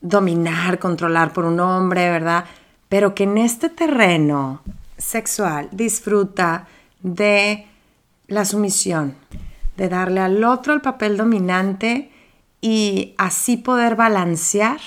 [0.00, 2.44] dominar, controlar por un hombre, ¿verdad?
[2.88, 4.62] Pero que en este terreno
[4.96, 6.66] sexual disfruta
[7.00, 7.66] de
[8.28, 9.14] la sumisión,
[9.76, 12.10] de darle al otro el papel dominante
[12.60, 14.80] y así poder balancear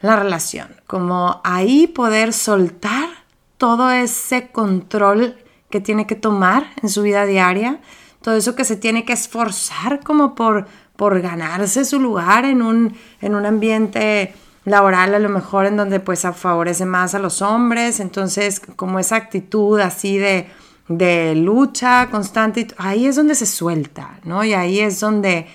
[0.00, 3.08] la relación, como ahí poder soltar
[3.56, 5.36] todo ese control
[5.70, 7.80] que tiene que tomar en su vida diaria,
[8.20, 10.66] todo eso que se tiene que esforzar como por,
[10.96, 14.34] por ganarse su lugar en un, en un ambiente
[14.64, 19.16] laboral a lo mejor en donde pues favorece más a los hombres, entonces como esa
[19.16, 20.46] actitud así de,
[20.88, 24.44] de lucha constante, ahí es donde se suelta, ¿no?
[24.44, 25.46] Y ahí es donde,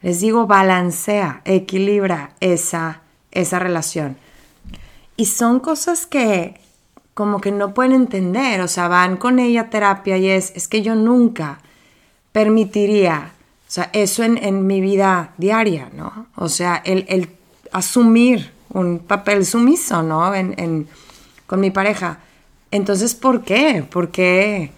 [0.00, 4.16] les digo, balancea, equilibra esa, esa relación.
[5.16, 6.60] Y son cosas que
[7.14, 10.66] como que no pueden entender, o sea, van con ella a terapia y es, es
[10.66, 11.60] que yo nunca
[12.32, 13.32] permitiría,
[13.68, 16.26] o sea, eso en, mi vida diaria, ¿no?
[16.36, 17.28] O sea, el,
[17.72, 20.34] asumir un papel sumiso, ¿no?
[20.34, 20.88] En,
[21.46, 22.18] con mi pareja.
[22.70, 23.84] Entonces, ¿por qué?
[23.88, 24.70] ¿Por qué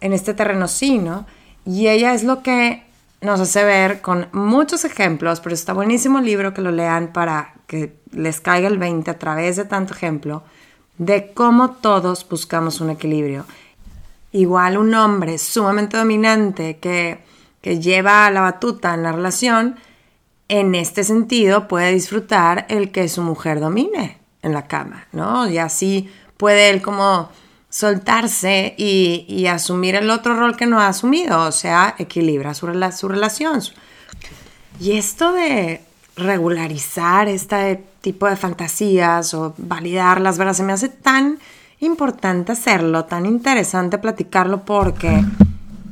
[0.00, 1.26] en este terreno sí, ¿no?
[1.64, 2.84] Y ella es lo que
[3.20, 7.54] nos hace ver con muchos ejemplos, pero está buenísimo el libro que lo lean para
[7.66, 10.42] que les caiga el 20 a través de tanto ejemplo,
[10.98, 13.44] de cómo todos buscamos un equilibrio.
[14.32, 17.18] Igual un hombre sumamente dominante que,
[17.60, 19.76] que lleva la batuta en la relación,
[20.48, 25.48] en este sentido puede disfrutar el que su mujer domine en la cama, ¿no?
[25.48, 27.28] Y así puede él como
[27.70, 33.08] soltarse y, asumir el otro rol que no ha asumido, o sea, equilibra su, su
[33.08, 33.60] relación.
[34.80, 35.82] Y esto de
[36.16, 40.54] regularizar este tipo de fantasías o validarlas, ¿verdad?
[40.54, 41.38] Se me hace tan
[41.80, 45.24] importante hacerlo, tan interesante platicarlo porque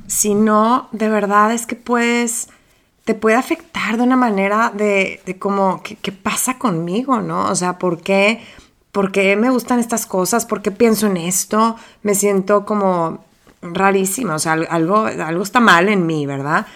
[0.07, 2.49] si no, de verdad es que puedes,
[3.07, 7.49] te puede afectar de una manera de, de como, ¿qué, pasa conmigo, no?
[7.49, 8.45] O sea, ¿por qué,
[8.90, 10.45] ¿por qué me gustan estas cosas?
[10.45, 11.77] ¿Por qué pienso en esto?
[12.03, 13.25] Me siento como
[13.62, 16.66] rarísima, o sea, algo, algo está mal en mí, ¿verdad?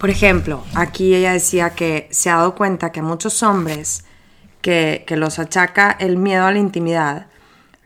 [0.00, 4.04] Por ejemplo, aquí ella decía que se ha dado cuenta que muchos hombres
[4.62, 7.28] que, que los achaca el miedo a la intimidad,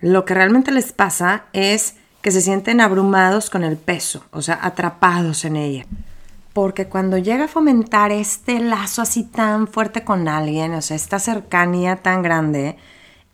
[0.00, 4.58] lo que realmente les pasa es que se sienten abrumados con el peso, o sea,
[4.62, 5.84] atrapados en ella.
[6.54, 11.18] Porque cuando llega a fomentar este lazo así tan fuerte con alguien, o sea, esta
[11.18, 12.76] cercanía tan grande,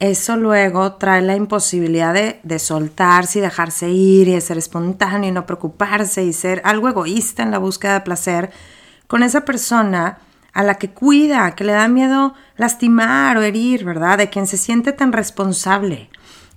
[0.00, 5.33] eso luego trae la imposibilidad de, soltarse y dejarse ir y de ser espontáneo y
[5.33, 8.50] no preocuparse y ser algo egoísta en la búsqueda de placer
[9.06, 10.18] con esa persona
[10.54, 14.16] a la que cuida, que le da miedo lastimar o herir, ¿verdad?
[14.16, 16.09] De quien se siente tan responsable.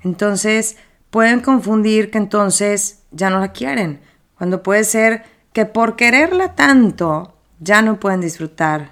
[0.01, 0.77] Entonces
[1.09, 3.99] pueden confundir que entonces ya no la quieren,
[4.37, 8.89] cuando puede ser que por quererla tanto ya no pueden disfrutar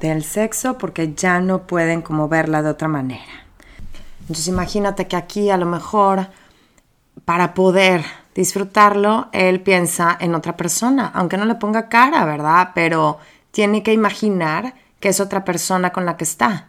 [0.00, 3.46] del sexo porque ya no pueden como verla de otra manera.
[4.20, 6.28] Entonces imagínate que aquí a lo mejor
[7.24, 12.70] para poder disfrutarlo, él piensa en otra persona, aunque no le ponga cara, ¿verdad?
[12.74, 13.18] Pero
[13.50, 16.66] tiene que imaginar que es otra persona con la que está.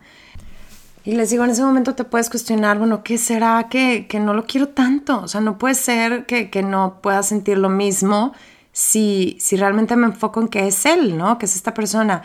[1.04, 4.34] Y les digo, en ese momento te puedes cuestionar, bueno, ¿qué será que, que no
[4.34, 5.22] lo quiero tanto?
[5.22, 8.34] O sea, no puede ser que, que no pueda sentir lo mismo
[8.76, 11.38] si, si realmente me enfoco en que es él, ¿no?
[11.38, 12.24] Que es esta persona.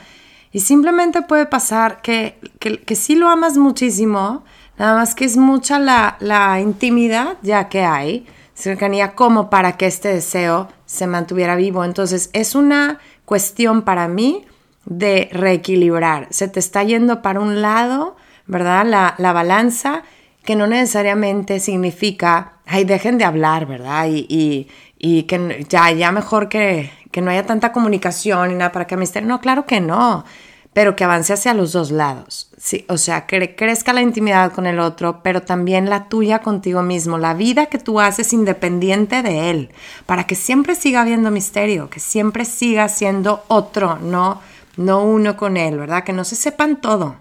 [0.51, 4.43] Y simplemente puede pasar que, que, que sí lo amas muchísimo,
[4.81, 10.09] Nada más que es mucha la, intimidad ya que hay, cercanía como para que este
[10.09, 11.85] deseo se mantuviera vivo.
[11.85, 14.47] Entonces es una cuestión para mí
[14.87, 16.29] de reequilibrar.
[16.31, 18.17] Se te está yendo para un lado,
[18.47, 18.87] ¿verdad?
[19.19, 20.03] La, balanza,
[20.47, 24.07] que no necesariamente significa, ay, dejen de hablar, ¿verdad?
[24.09, 24.67] Y,
[25.01, 29.07] que ya, ya mejor que, que no haya tanta comunicación y nada para que me.
[29.23, 30.25] No, claro que no
[30.73, 32.51] pero que avance hacia los dos lados.
[32.57, 36.83] Sí, o sea, que crezca la intimidad con el otro, pero también la tuya contigo
[36.83, 39.71] mismo, la vida que tú haces independiente de él,
[40.07, 44.41] para que siempre siga habiendo misterio, que siempre siga siendo otro, no,
[44.77, 46.05] no uno con él, ¿verdad?
[46.05, 47.17] Que no se sepan todo.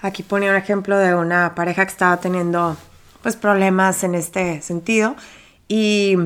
[0.00, 2.76] Aquí ponía un ejemplo de una pareja que estaba teniendo
[3.22, 5.16] pues problemas en este sentido
[5.68, 6.16] y,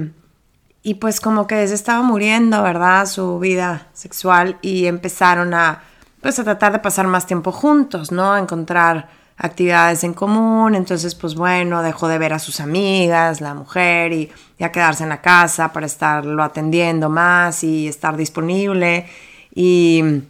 [0.82, 3.06] y pues como que se estaba muriendo, ¿verdad?
[3.06, 5.82] Su vida sexual y empezaron a
[6.20, 8.32] pues a tratar de pasar más tiempo juntos, ¿no?
[8.32, 13.54] A encontrar actividades en común, entonces pues bueno, dejó de ver a sus amigas, la
[13.54, 19.06] mujer y, y, a quedarse en la casa para estarlo atendiendo más y estar disponible
[19.52, 20.22] y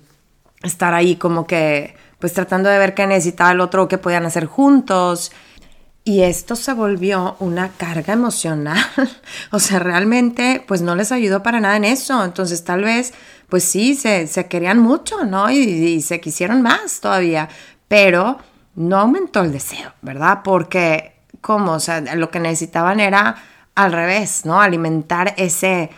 [0.63, 4.47] estar ahí como que pues tratando de ver qué necesitaba el otro qué podían hacer
[4.47, 5.33] juntos.
[6.05, 8.85] Y esto se volvió una carga emocional.
[9.53, 12.25] o sea, realmente pues no les ayudó para nada en eso.
[12.25, 13.13] Entonces tal vez
[13.49, 15.51] pues sí, se, querían mucho, ¿no?
[15.51, 17.49] Y, y se quisieron más todavía.
[17.87, 18.39] Pero
[18.75, 20.41] no aumentó el deseo, ¿verdad?
[20.43, 21.73] Porque, ¿cómo?
[21.73, 23.37] O sea, lo que necesitaban era
[23.75, 24.61] al revés, ¿no?
[24.61, 25.91] Alimentar ese,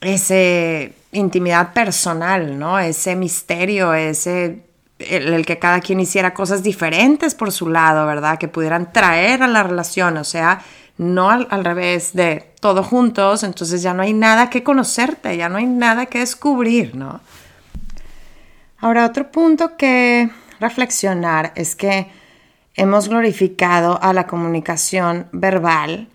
[0.00, 2.78] ese intimidad personal, ¿no?
[2.78, 4.64] Ese misterio, ese
[4.98, 8.38] el, que cada quien hiciera cosas diferentes por su lado, ¿verdad?
[8.38, 10.62] Que pudieran traer a la relación, o sea,
[10.98, 15.48] no al, al, revés de todo juntos, entonces ya no hay nada que conocerte, ya
[15.48, 17.20] no hay nada que descubrir, ¿no?
[18.78, 20.28] Ahora, otro punto que
[20.60, 22.10] reflexionar es que
[22.74, 26.08] hemos glorificado a la comunicación verbal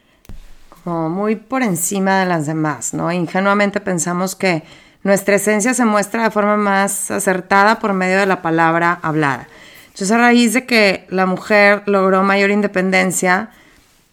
[0.84, 3.12] como muy por encima de las demás, ¿no?
[3.12, 4.64] Ingenuamente pensamos que
[5.08, 9.48] nuestra esencia se muestra de forma más acertada por medio de la palabra hablada.
[9.86, 13.52] Entonces, a raíz de que la mujer logró mayor independencia,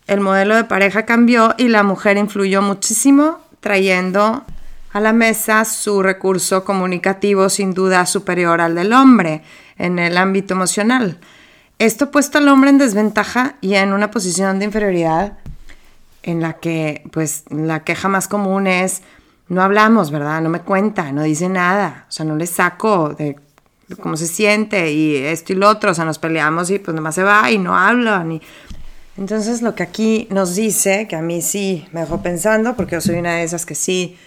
[0.07, 4.45] el modelo de pareja cambió y la mujer influyó muchísimo, trayendo
[4.92, 9.42] a la mesa su recurso comunicativo sin duda superior al del hombre
[9.76, 11.18] en el ámbito emocional.
[11.80, 15.32] Esto puesto al hombre en desventaja y en una posición de inferioridad
[16.22, 19.03] en la que pues la queja más común es
[19.49, 20.40] no hablamos, ¿verdad?
[20.40, 23.36] No me cuenta, no dice nada, o sea, no le saco de,
[24.01, 27.14] cómo se siente y esto y lo otro, o sea, nos peleamos y pues nomás
[27.14, 28.24] se va y no habla.
[28.24, 28.40] Ni...
[29.16, 33.01] Entonces lo que aquí nos dice, que a mí sí me dejó pensando, porque yo
[33.01, 34.18] soy una de esas que sí,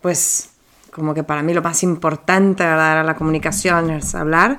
[0.00, 0.50] pues
[0.90, 2.92] como que para mí lo más importante, ¿verdad?
[2.92, 4.58] Era la comunicación, es hablar,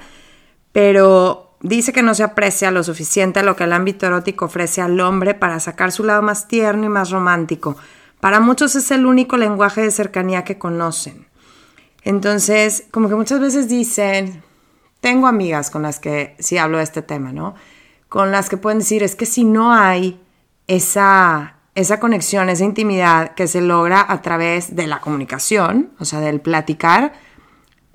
[0.72, 4.99] pero dice que no se aprecia lo suficiente lo que el ámbito erótico ofrece al
[4.99, 7.78] hombre para sacar su lado más tierno y más romántico
[8.26, 11.28] para muchos es el único lenguaje de cercanía que conocen.
[12.01, 14.41] Entonces, como que muchas veces dicen,
[14.99, 17.53] tengo amigas con las que sí hablo de este tema, ¿no?
[18.09, 20.19] Con las que pueden decir, es que si no hay
[20.65, 26.19] esa, esa conexión, esa intimidad que se logra a través de la comunicación, o sea,
[26.19, 27.13] del platicar,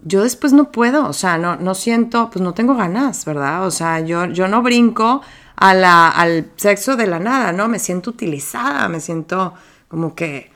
[0.05, 3.66] yo después no puedo, o sea, no, no siento, pues no tengo ganas, ¿verdad?
[3.66, 5.22] O sea, yo, yo no brinco
[5.57, 7.66] al sexo de la nada, ¿no?
[7.66, 9.55] Me siento utilizada, me siento
[9.91, 10.53] como que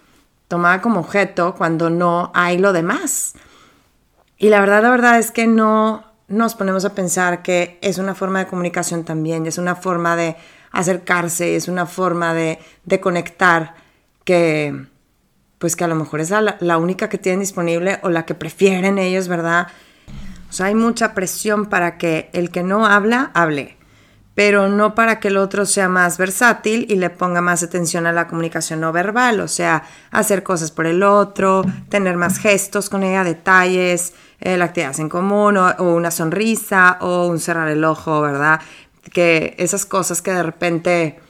[0.48, 3.34] tomada como objeto cuando no hay lo demás.
[4.38, 8.14] Y la verdad, la verdad es que no nos ponemos a pensar que es una
[8.14, 10.36] forma de comunicación también, es una forma de
[10.70, 12.58] acercarse, es una forma de,
[13.00, 13.74] conectar
[14.24, 14.86] que
[15.58, 18.34] pues que a lo mejor es la, la única que tienen disponible o la que
[18.34, 19.68] prefieren ellos, ¿verdad?
[20.48, 23.76] O sea, hay mucha presión para que el que no habla, hable
[24.34, 28.12] pero no para que el otro sea más versátil y le ponga más atención a
[28.12, 33.04] la comunicación no verbal, o sea, hacer cosas por el otro, tener más gestos con
[33.04, 38.20] ella, detalles, eh, la actividad en común, o, una sonrisa, o un cerrar el ojo,
[38.20, 38.60] ¿verdad?
[39.12, 41.20] Que esas cosas que de repente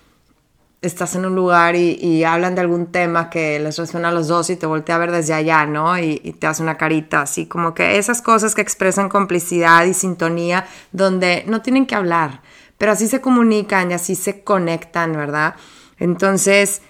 [0.81, 4.51] estás en un lugar y, hablan de algún tema que les resuena a los dos
[4.51, 5.99] y te voltea a ver desde allá, ¿no?
[5.99, 9.95] Y, y, te hace una carita, así como que esas cosas que expresan complicidad y
[9.95, 12.41] sintonía donde no tienen que hablar,
[12.79, 15.55] pero así se comunican y así se conectan, ¿verdad?
[15.99, 16.83] Entonces,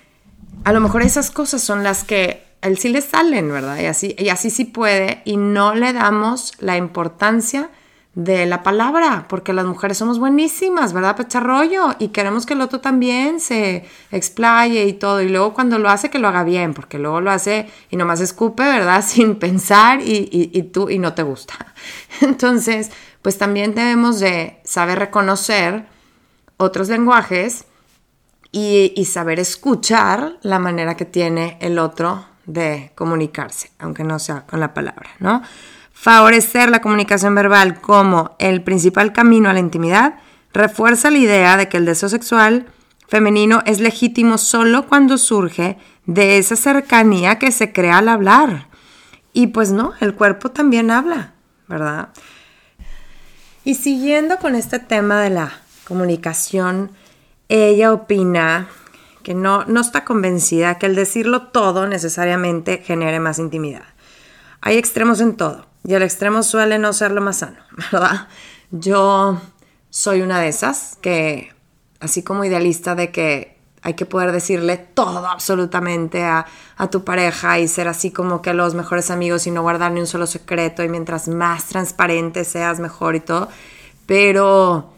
[0.64, 3.78] a lo mejor esas cosas son las que a él sí le salen, ¿verdad?
[3.78, 7.70] Y así, y así sí puede y no le damos la importancia
[8.14, 11.16] de la palabra, porque las mujeres somos buenísimas, ¿verdad?
[11.16, 15.90] Pecharrollo, y queremos que el otro también se explaye y todo, y luego cuando lo
[15.90, 19.04] hace, que lo haga bien, porque luego lo hace y nomás escupe, ¿verdad?
[19.06, 21.74] Sin pensar y tú y no te gusta.
[22.20, 22.92] Entonces,
[23.24, 25.86] pues también debemos de saber reconocer
[26.58, 27.64] otros lenguajes
[28.52, 34.60] y, saber escuchar la manera que tiene el otro de comunicarse, aunque no sea con
[34.60, 35.40] la palabra, ¿no?
[35.94, 40.16] Favorecer la comunicación verbal como el principal camino a la intimidad
[40.52, 42.66] refuerza la idea de que el deseo sexual
[43.08, 48.68] femenino es legítimo solo cuando surge de esa cercanía que se crea al hablar.
[49.32, 51.32] Y pues no, el cuerpo también habla,
[51.68, 52.10] ¿verdad?
[53.64, 55.52] Y siguiendo con este tema de la
[55.88, 56.90] comunicación,
[57.48, 58.68] ella opina
[59.22, 63.84] que no, no está convencida que el decirlo todo necesariamente genere más intimidad.
[64.60, 67.56] Hay extremos en todo y el extremo suele no ser lo más sano,
[67.92, 68.28] ¿verdad?
[68.70, 69.40] Yo
[69.88, 71.52] soy una de esas que,
[72.00, 73.53] así como idealista de que
[73.84, 76.46] hay que poder decirle todo absolutamente a,
[76.90, 80.06] tu pareja y ser así como que los mejores amigos y no guardar ni un
[80.06, 83.48] solo secreto y mientras más transparente seas mejor y todo.
[84.06, 84.90] Pero,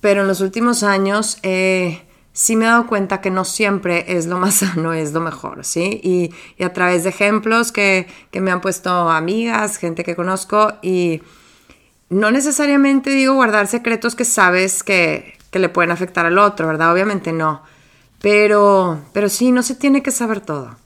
[0.00, 4.26] pero en los últimos años eh, sí me he dado cuenta que no siempre es
[4.26, 6.00] lo más sano, es lo mejor, ¿sí?
[6.02, 11.22] Y, a través de ejemplos que, que me han puesto amigas, gente que conozco y
[12.10, 16.92] no necesariamente digo guardar secretos que sabes que, que le pueden afectar al otro, ¿verdad?
[16.92, 17.71] Obviamente no
[18.22, 20.76] pero, pero sí, no se tiene que saber todo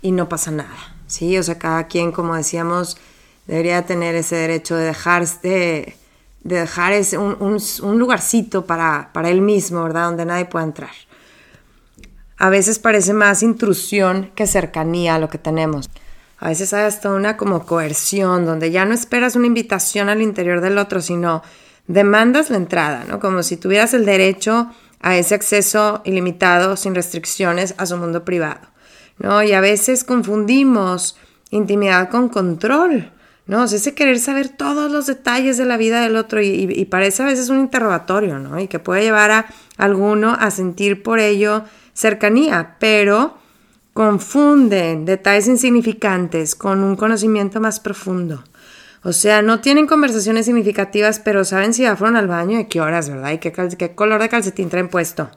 [0.00, 1.36] y no pasa nada, ¿sí?
[1.38, 2.96] O sea, cada quien, como decíamos,
[3.46, 5.96] debería tener ese derecho de dejar, de,
[6.42, 7.36] dejar ese, un,
[7.82, 10.06] un, lugarcito para, para él mismo, ¿verdad?
[10.06, 10.90] Donde nadie pueda entrar.
[12.38, 15.90] A veces parece más intrusión que cercanía a lo que tenemos.
[16.38, 20.60] A veces hay hasta una como coerción, donde ya no esperas una invitación al interior
[20.60, 21.42] del otro, sino
[21.86, 23.18] demandas la entrada, ¿no?
[23.18, 24.70] Como si tuvieras el derecho
[25.00, 28.60] a ese acceso ilimitado, sin restricciones, a su mundo privado.
[29.18, 29.42] ¿no?
[29.42, 31.16] Y a veces confundimos
[31.50, 33.10] intimidad con control.
[33.46, 33.64] ¿no?
[33.64, 37.48] Ese querer saber todos los detalles de la vida del otro y, parece a veces
[37.48, 38.60] un interrogatorio, ¿no?
[38.60, 39.46] Y que puede llevar a
[39.78, 43.38] alguno a sentir por ello cercanía, pero
[43.94, 48.44] confunden detalles insignificantes con un conocimiento más profundo.
[49.08, 52.82] O sea, no tienen conversaciones significativas, pero saben si ya fueron al baño y qué
[52.82, 53.32] horas, ¿verdad?
[53.32, 55.30] Y qué, qué color de calcetín traen puesto.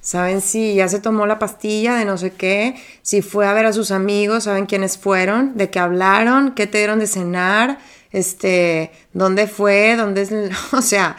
[0.00, 3.64] Saben si ya se tomó la pastilla de no sé qué, si fue a ver
[3.64, 7.78] a sus amigos, saben quiénes fueron, de qué hablaron, qué te dieron de cenar,
[8.10, 10.32] este, dónde fue, dónde es,
[10.72, 11.14] o sea,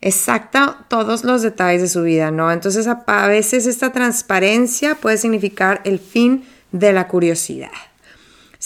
[0.00, 2.50] exacta todos los detalles de su vida, ¿no?
[2.50, 7.72] Entonces a, a veces esta transparencia puede significar el fin de la curiosidad.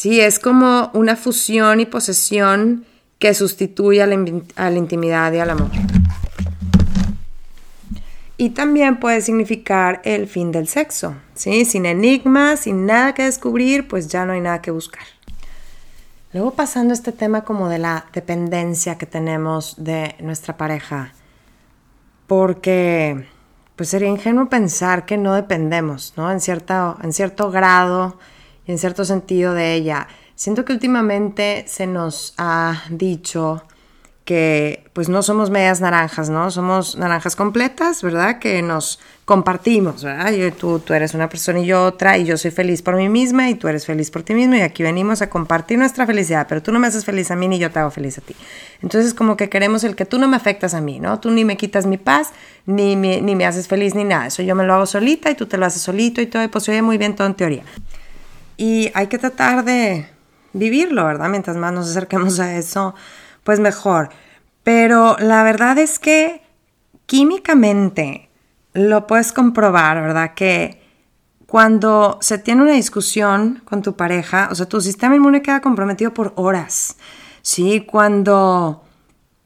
[0.01, 2.87] Sí, es como una fusión y posesión
[3.19, 4.15] que sustituye a la,
[4.79, 5.69] intimidad y al amor.
[8.39, 11.67] Y también puede significar el fin del sexo, ¿sí?
[11.67, 15.05] Sin enigmas, sin nada que descubrir, pues ya no hay nada que buscar.
[16.33, 21.13] Luego pasando a este tema como de la dependencia que tenemos de nuestra pareja,
[22.27, 23.27] porque
[23.77, 26.33] pues sería ingenuo pensar que no dependemos, ¿no?
[26.33, 28.17] En, cierta, en cierto grado
[28.71, 30.07] en cierto sentido de ella.
[30.35, 33.63] Siento que últimamente se nos ha dicho
[34.25, 36.53] que pues no somos medias naranjas, ¿no?
[36.53, 38.39] Somos naranjas completas, ¿verdad?
[38.39, 40.33] Que nos compartimos, ¿verdad?
[40.33, 43.09] Yo, tú, tú eres una persona y yo otra, y yo soy feliz por mí
[43.09, 46.47] misma y tú eres feliz por ti mismo y aquí venimos a compartir nuestra felicidad,
[46.49, 48.37] pero tú no me haces feliz a mí ni yo te hago feliz a ti.
[48.83, 51.19] Entonces como que queremos el que tú no me afectas a mí, ¿no?
[51.19, 52.29] Tú ni me quitas mi paz,
[52.67, 54.27] ni me, ni me haces feliz ni nada.
[54.27, 56.49] Eso yo me lo hago solita y tú te lo haces solito y todo, y
[56.49, 57.65] pues oye muy bien todo en teoría.
[58.61, 60.07] Y hay que tratar de
[60.53, 61.31] vivirlo, ¿verdad?
[61.31, 62.95] Mientras más nos acerquemos a eso,
[63.43, 64.11] pues mejor.
[64.63, 66.43] Pero la verdad es que
[67.07, 68.29] químicamente
[68.75, 70.35] lo puedes comprobar, ¿verdad?
[70.35, 70.83] Que
[71.47, 76.13] cuando se tiene una discusión con tu pareja, o sea, tu sistema inmune queda comprometido
[76.13, 76.99] por horas.
[77.41, 78.85] Sí, cuando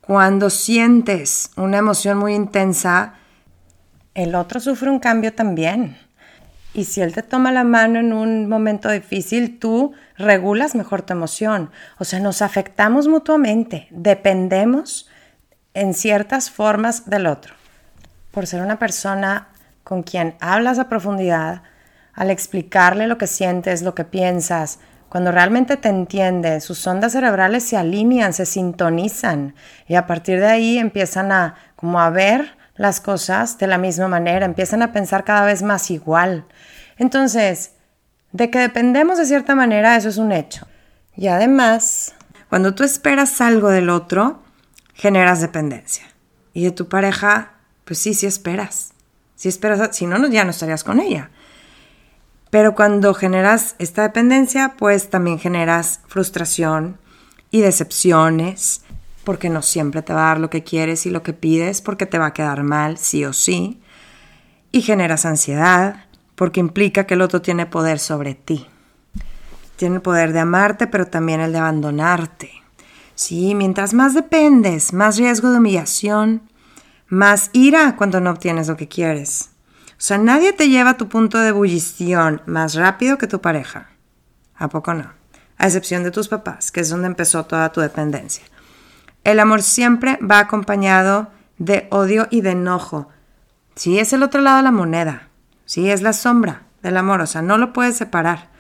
[0.01, 3.15] cuando sientes una emoción muy intensa,
[4.15, 6.04] el otro sufre un cambio también.
[6.75, 11.13] Y si él te toma la mano en un momento difícil, tú regulas mejor tu
[11.13, 11.71] emoción.
[11.99, 15.09] O sea, nos afectamos mutuamente, dependemos
[15.73, 17.55] en ciertas formas del otro.
[18.33, 19.49] Por ser una persona
[19.85, 21.63] con quien hablas a profundidad,
[22.13, 24.81] al explicarle lo que sientes, lo que piensas,
[25.15, 29.55] cuando realmente te entiende, sus ondas cerebrales se alinean, se sintonizan
[29.87, 34.09] y a partir de ahí empiezan a como a ver las cosas de la misma
[34.09, 36.47] manera, empiezan a pensar cada vez más igual.
[36.97, 37.73] Entonces,
[38.33, 40.67] de que dependemos de cierta manera, eso es un hecho.
[41.17, 42.15] Y además,
[42.49, 44.43] cuando tú esperas algo del otro,
[44.95, 46.05] generas dependencia.
[46.53, 47.53] Y de tu pareja,
[47.85, 48.93] pues sí, sí esperas.
[49.37, 51.31] Si esperas, si no, ya no estarías con ella.
[52.51, 56.99] Pero cuando generas esta dependencia, pues también generas frustración
[57.51, 58.84] y decepciones
[59.25, 62.07] porque no siempre te va a dar lo que quieres y lo que pides, porque
[62.07, 63.81] te va a quedar mal, sí o sí.
[64.71, 68.67] Y generas ansiedad, porque implica que el otro tiene poder sobre ti.
[69.77, 72.51] Tiene el poder de amarte, pero también el de abandonarte.
[73.15, 76.43] Sí, mientras más dependes, más riesgo de humillación,
[77.09, 79.51] más ira cuando no obtienes lo que quieres.
[79.93, 83.91] O sea, nadie te lleva a tu punto de ebullición más rápido que tu pareja.
[84.57, 85.13] ¿A poco no?
[85.57, 88.45] A excepción de tus papás, que es donde empezó toda tu dependencia.
[89.25, 93.09] El amor siempre va acompañado de odio y de enojo.
[93.75, 95.29] Sí, es el otro lado de la moneda.
[95.65, 98.51] Sí, es la sombra del amor, o sea, no lo puedes separar.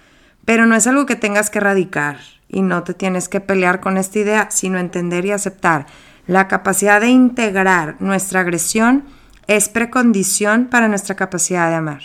[0.44, 3.98] Pero no es algo que tengas que erradicar y no te tienes que pelear con
[3.98, 5.86] esta idea, sino entender y aceptar.
[6.26, 9.04] La capacidad de integrar nuestra agresión
[9.46, 12.02] es precondición para nuestra capacidad de amar.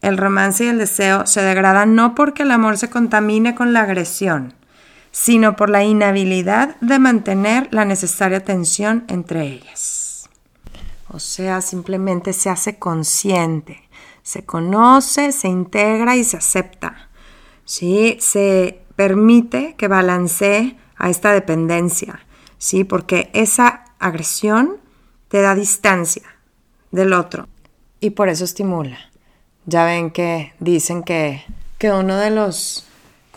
[0.00, 3.80] el romance y el deseo se degradan no porque el amor se contamine con la
[3.80, 4.54] agresión,
[5.20, 10.28] sino por la inhabilidad de mantener la necesaria tensión entre ellas.
[11.08, 13.82] O sea, simplemente se hace consciente,
[14.22, 17.08] se conoce, se integra y se acepta.
[17.64, 18.16] ¿sí?
[18.20, 22.20] Se permite que balancee a esta dependencia,
[22.56, 22.84] ¿sí?
[22.84, 24.76] porque esa agresión
[25.26, 26.22] te da distancia
[26.92, 27.48] del otro
[27.98, 28.98] y por eso estimula.
[29.66, 31.42] Ya ven que dicen que,
[31.76, 32.87] que uno de los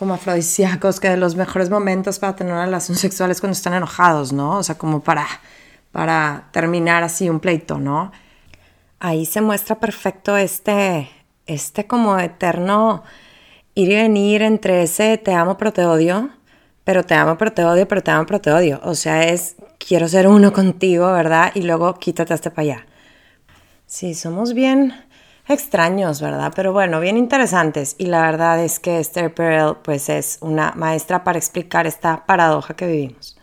[0.02, 3.74] como afrodisíacos, que de los mejores momentos para tener una relación sexual es cuando están
[3.74, 4.56] enojados, ¿no?
[4.58, 5.24] O sea, como para,
[5.92, 8.10] para terminar así un pleito, ¿no?
[8.98, 11.08] Ahí se muestra perfecto este,
[11.46, 13.04] este como eterno
[13.76, 16.30] ir y venir entre ese te amo pero te odio,
[16.82, 18.80] pero te amo pero te odio, pero te amo pero te odio.
[18.82, 21.52] O sea, es quiero ser uno contigo, ¿verdad?
[21.54, 22.86] Y luego quítate hasta para allá.
[23.86, 24.94] Sí, somos bien
[25.48, 26.52] extraños, ¿verdad?
[26.54, 27.94] Pero bueno, bien interesantes.
[27.98, 32.74] Y la verdad es que Esther Perel pues es una maestra para explicar esta paradoja
[32.74, 33.36] que vivimos.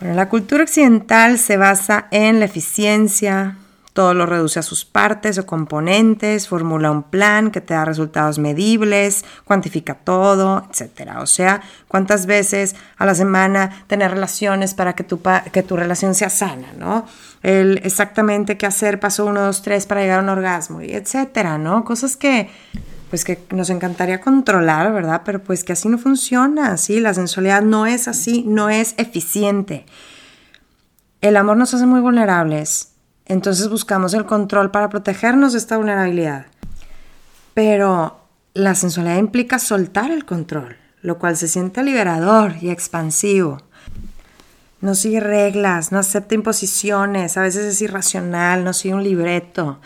[0.00, 3.56] Bueno, la cultura occidental se basa en la eficiencia,
[3.92, 8.38] todo lo reduce a sus partes o componentes, formula un plan que te da resultados
[8.38, 11.10] medibles, cuantifica todo, etc.
[11.20, 15.20] O sea, cuántas veces a la semana tener relaciones para que tu,
[15.52, 17.06] que tu relación sea sana, ¿no?
[17.42, 21.58] El exactamente qué hacer, paso uno, dos, tres para llegar a un orgasmo, y etcétera,
[21.58, 21.84] ¿no?
[21.84, 22.48] Cosas que
[23.10, 25.20] pues que nos encantaría controlar, ¿verdad?
[25.24, 26.98] Pero pues que así no funciona, ¿sí?
[26.98, 29.84] La sensualidad no es así, no es eficiente.
[31.20, 32.92] El amor nos hace muy vulnerables
[33.26, 36.46] entonces buscamos el control para protegernos de esta vulnerabilidad.
[37.54, 38.20] Pero
[38.54, 43.62] la sensualidad implica soltar el control, lo cual se siente liberador y expansivo.
[44.82, 49.80] No sigue reglas, no acepta imposiciones, a veces es irracional, no sigue un libreto.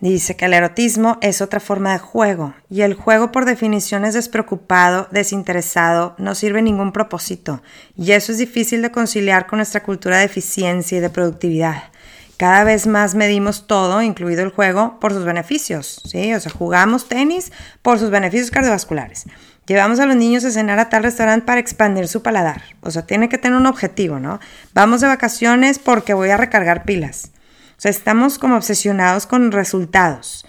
[0.00, 4.12] Dice que el erotismo es otra forma de juego, y el juego por definición es
[4.12, 7.62] despreocupado, desinteresado, no sirve ningún propósito,
[7.96, 11.84] y eso es difícil de conciliar con nuestra cultura de eficiencia y de productividad.
[12.36, 16.34] Cada vez más medimos todo, incluido el juego, por sus beneficios, ¿sí?
[16.34, 17.50] O sea, jugamos tenis
[17.80, 19.24] por sus beneficios cardiovasculares.
[19.66, 22.62] Llevamos a los niños a cenar a tal restaurante para expandir su paladar.
[22.80, 24.40] O sea, tiene que tener un objetivo, ¿no?
[24.74, 27.30] Vamos de vacaciones porque voy a recargar pilas.
[27.76, 30.46] O sea, estamos como obsesionados con resultados,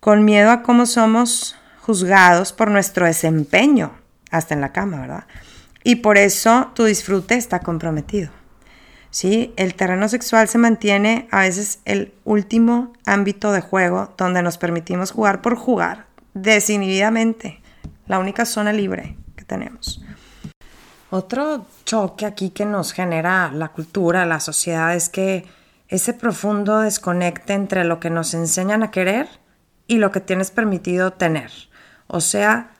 [0.00, 3.92] con miedo a cómo somos juzgados por nuestro desempeño,
[4.30, 5.24] hasta en la cama, ¿verdad?
[5.84, 8.30] Y por eso tu disfrute está comprometido.
[9.12, 9.52] ¿sí?
[9.56, 15.12] El terreno sexual se mantiene a veces el último ámbito de juego donde nos permitimos
[15.12, 17.61] jugar por jugar, desinhibidamente,
[18.06, 20.02] la única zona libre que tenemos.
[21.10, 25.44] Otro choque aquí que nos genera la cultura, la sociedad, es que
[25.88, 29.28] ese profundo desconecte entre lo que nos enseñan a querer
[29.86, 31.50] y lo que tienes permitido tener.
[32.06, 32.70] O sea,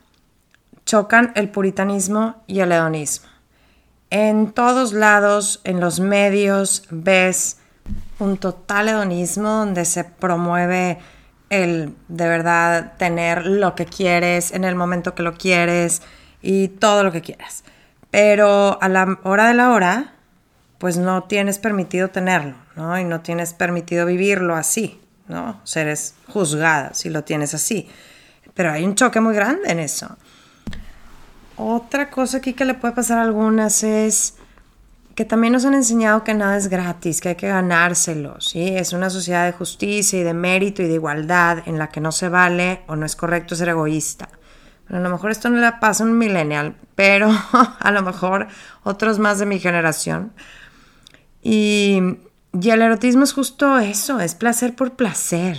[0.86, 3.28] chocan el puritanismo y el hedonismo.
[4.08, 7.58] En todos lados, en los medios, ves
[8.18, 10.98] un total hedonismo donde se promueve
[11.53, 16.00] el de verdad tener lo que quieres en el momento que lo quieres
[16.40, 17.62] y todo lo que quieras.
[18.11, 20.14] Pero a la hora de la hora,
[20.78, 22.98] pues no tienes permitido tenerlo, ¿no?
[22.98, 24.98] Y no tienes permitido vivirlo así,
[25.28, 25.61] ¿no?
[25.62, 27.86] O eres juzgada si lo tienes así.
[28.55, 30.16] Pero hay un choque muy grande en eso.
[31.57, 34.36] Otra cosa aquí que le puede pasar a algunas es
[35.14, 38.68] que también nos han enseñado que nada es gratis, que hay que ganárselo, ¿sí?
[38.76, 42.12] Es una sociedad de justicia y de mérito y de igualdad en la que no
[42.12, 44.28] se vale o no es correcto ser egoísta.
[44.88, 47.30] a lo mejor esto no le pasa a un millennial, pero
[47.80, 48.48] a lo mejor
[48.84, 50.32] otros más de mi generación.
[51.42, 52.00] Y,
[52.58, 55.58] y el erotismo es justo eso, es placer por placer,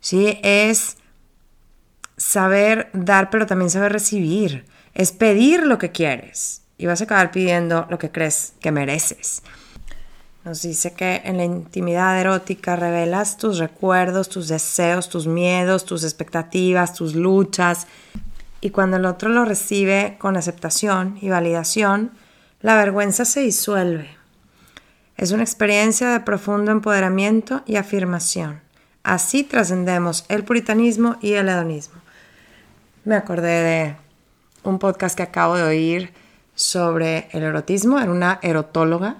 [0.00, 0.38] ¿sí?
[0.42, 0.96] Es
[2.16, 7.30] saber dar, pero también saber recibir es pedir lo que quieres y vas a acabar
[7.30, 9.42] pidiendo lo que crees que mereces.
[10.44, 16.02] Nos dice que en la intimidad erótica revelas tus recuerdos, tus deseos, tus miedos, tus
[16.02, 17.86] expectativas, tus luchas.
[18.60, 22.10] Y cuando el otro lo recibe con aceptación y validación,
[22.60, 24.08] la vergüenza se disuelve.
[25.16, 28.60] Es una experiencia de profundo empoderamiento y afirmación.
[29.04, 32.00] Así trascendemos el puritanismo y el hedonismo.
[33.04, 33.96] Me acordé de
[34.64, 36.12] un podcast que acabo de oír
[36.54, 39.16] sobre el erotismo, era una erotóloga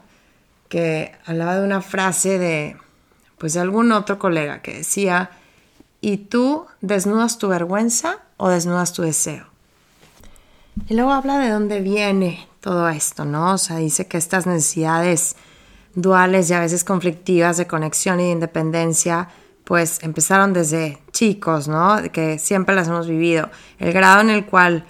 [0.68, 2.76] que hablaba de una frase de
[3.38, 5.30] pues de algún otro colega que decía,
[6.00, 9.46] ¿y tú desnudas tu vergüenza o desnudas tu deseo?
[10.88, 13.54] Y luego habla de dónde viene todo esto, ¿no?
[13.54, 15.34] O sea, dice que estas necesidades
[15.94, 19.28] duales y a veces conflictivas de conexión y de independencia
[19.64, 21.96] pues empezaron desde chicos, ¿no?
[22.12, 23.50] Que siempre las hemos vivido.
[23.78, 24.84] El grado en el cual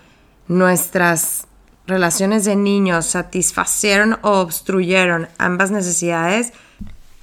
[0.49, 1.47] nuestras
[1.87, 6.53] relaciones de niños satisfacieron o obstruyeron ambas necesidades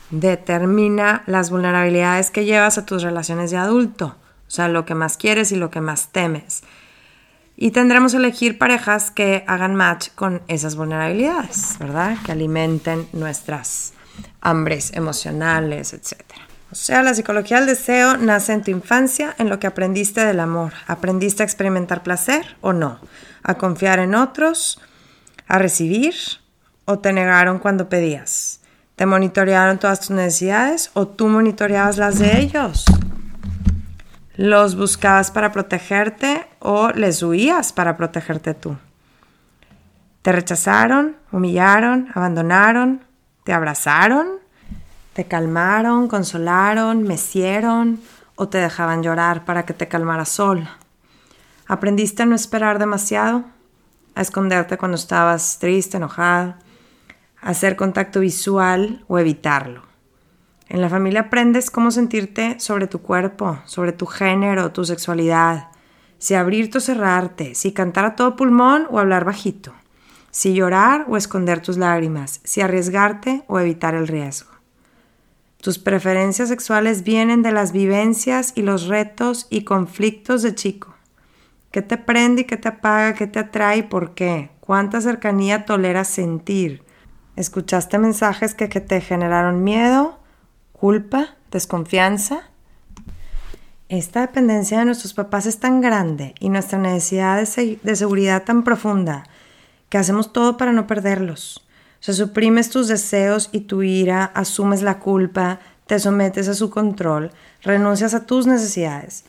[0.10, 4.16] determina las vulnerabilidades que llevas a tus relaciones de adulto,
[4.48, 6.64] o sea, lo que más quieres y lo que más temes.
[7.56, 12.18] Y tendremos que elegir parejas que hagan match con esas vulnerabilidades, ¿verdad?
[12.26, 13.94] Que alimenten nuestras
[14.40, 16.24] hambres emocionales, etc.
[16.72, 20.40] O sea, la psicología del deseo nace en tu infancia, en lo que aprendiste del
[20.40, 20.72] amor.
[20.88, 23.00] ¿Aprendiste a experimentar placer o no?
[23.44, 24.80] ¿A confiar en otros?
[25.48, 26.16] ¿A recibir?
[26.86, 28.62] ¿O te negaron cuando pedías?
[28.96, 32.86] ¿Te monitorearon todas tus necesidades o tú monitoreabas las de ellos?
[34.36, 38.78] ¿Los buscabas para protegerte o les huías para protegerte tú?
[40.22, 43.02] ¿Te rechazaron, humillaron, abandonaron,
[43.44, 44.28] te abrazaron,
[45.14, 48.02] te calmaron, consolaron, mecieron
[48.36, 50.78] o te dejaban llorar para que te calmaras sola?
[51.70, 53.46] ¿Aprendiste a no esperar demasiado?
[54.16, 56.58] ¿A esconderte cuando estabas triste, enojada?
[57.42, 59.84] hacer contacto visual o evitarlo.
[60.68, 65.68] En la familia aprendes cómo sentirte sobre tu cuerpo, sobre tu género, tu sexualidad,
[66.18, 69.72] si abrirte o cerrarte, si cantar a todo pulmón o hablar bajito,
[70.32, 74.50] si llorar o esconder tus lágrimas, si arriesgarte o evitar el riesgo.
[75.62, 80.96] Tus preferencias sexuales vienen de las vivencias y los retos y conflictos de chico.
[81.72, 83.14] ¿Qué te prende y qué te apaga?
[83.14, 84.50] ¿Qué te atrae y por qué?
[84.60, 86.84] ¿Cuánta cercanía toleras sentir?
[87.36, 90.20] ¿Escuchaste mensajes que, te generaron miedo,
[90.74, 92.50] culpa, desconfianza?
[93.88, 99.24] Esta dependencia de nuestros papás es tan grande y nuestra necesidad de, seguridad tan profunda
[99.90, 101.66] que hacemos todo para no perderlos.
[102.00, 106.70] O sea, suprimes tus deseos y tu ira, asumes la culpa, te sometes a su
[106.70, 109.24] control, renuncias a tus necesidades.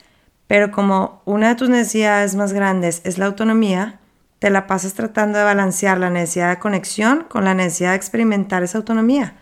[0.51, 4.01] Pero como una de tus necesidades más grandes es la autonomía,
[4.41, 8.65] te la pasas tratando de balancear la necesidad de conexión con la necesidad de experimentar
[8.65, 9.37] esa autonomía.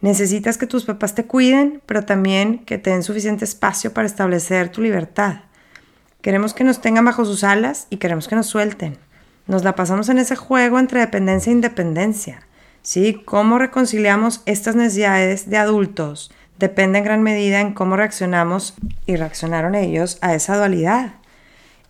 [0.00, 4.68] Necesitas que tus papás te cuiden, pero también que te den suficiente espacio para establecer
[4.70, 5.42] tu libertad.
[6.22, 8.98] Queremos que nos tengan bajo sus alas y queremos que nos suelten.
[9.46, 12.40] Nos la pasamos en ese juego entre dependencia e independencia.
[12.82, 13.22] ¿Sí?
[13.24, 18.74] Cómo reconciliamos estas necesidades de adultos depende en gran medida en cómo reaccionamos
[19.06, 21.12] y reaccionaron ellos a esa dualidad.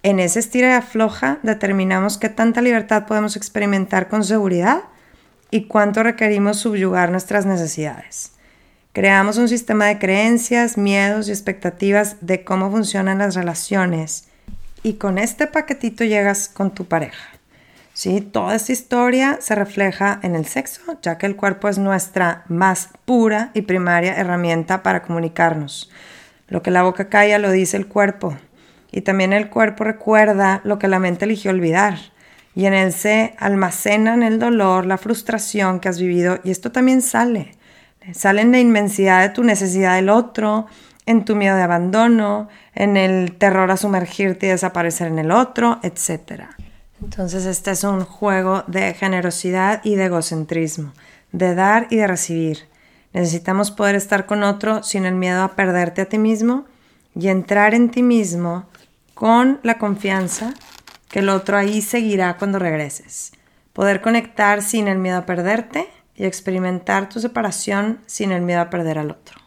[0.03, 4.83] En ese estira y afloja determinamos qué tanta libertad podemos experimentar con seguridad
[5.51, 8.33] y cuánto requerimos subyugar nuestras necesidades.
[8.93, 14.29] Creamos un sistema de creencias, miedos y expectativas de cómo funcionan las relaciones
[14.83, 17.38] y con este paquetito llegas con tu pareja.
[17.99, 18.21] ¿Sí?
[18.21, 22.91] Toda esta historia se refleja en el sexo, ya que el cuerpo es nuestra más
[23.05, 25.91] pura y primaria herramienta para comunicarnos.
[26.47, 28.37] Lo que la boca calla lo dice el cuerpo,
[28.93, 31.99] y también el cuerpo recuerda lo que la mente eligió olvidar.
[32.55, 37.03] Y en él se almacenan el dolor, la frustración que has vivido y esto también
[37.03, 37.57] sale.
[38.13, 40.67] Sale en la inmensidad de tu necesidad del otro,
[41.05, 42.47] en tu miedo de abandono,
[42.77, 46.45] en el terror a sumergirte y desaparecer en el otro, etc.
[47.03, 50.93] Entonces este es un juego de generosidad y de egocentrismo,
[51.33, 52.69] de dar y de recibir.
[53.13, 56.67] Necesitamos poder estar con otro sin el miedo a perderte a ti mismo
[57.15, 58.67] y entrar en ti mismo
[59.15, 60.55] con la confianza
[61.09, 63.33] que el otro ahí seguirá cuando regreses.
[63.73, 68.71] Poder conectar sin el miedo a perderte y experimentar tu separación sin el miedo a
[68.71, 69.39] perder al otro.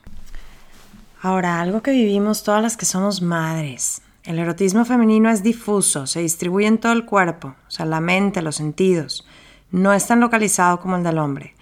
[1.22, 4.02] Ahora, algo que vivimos todas las que somos madres.
[4.24, 8.42] El erotismo femenino es difuso, se distribuye en todo el cuerpo, o sea, la mente,
[8.42, 9.26] los sentidos.
[9.72, 11.56] No es tan localizado como el del hombre.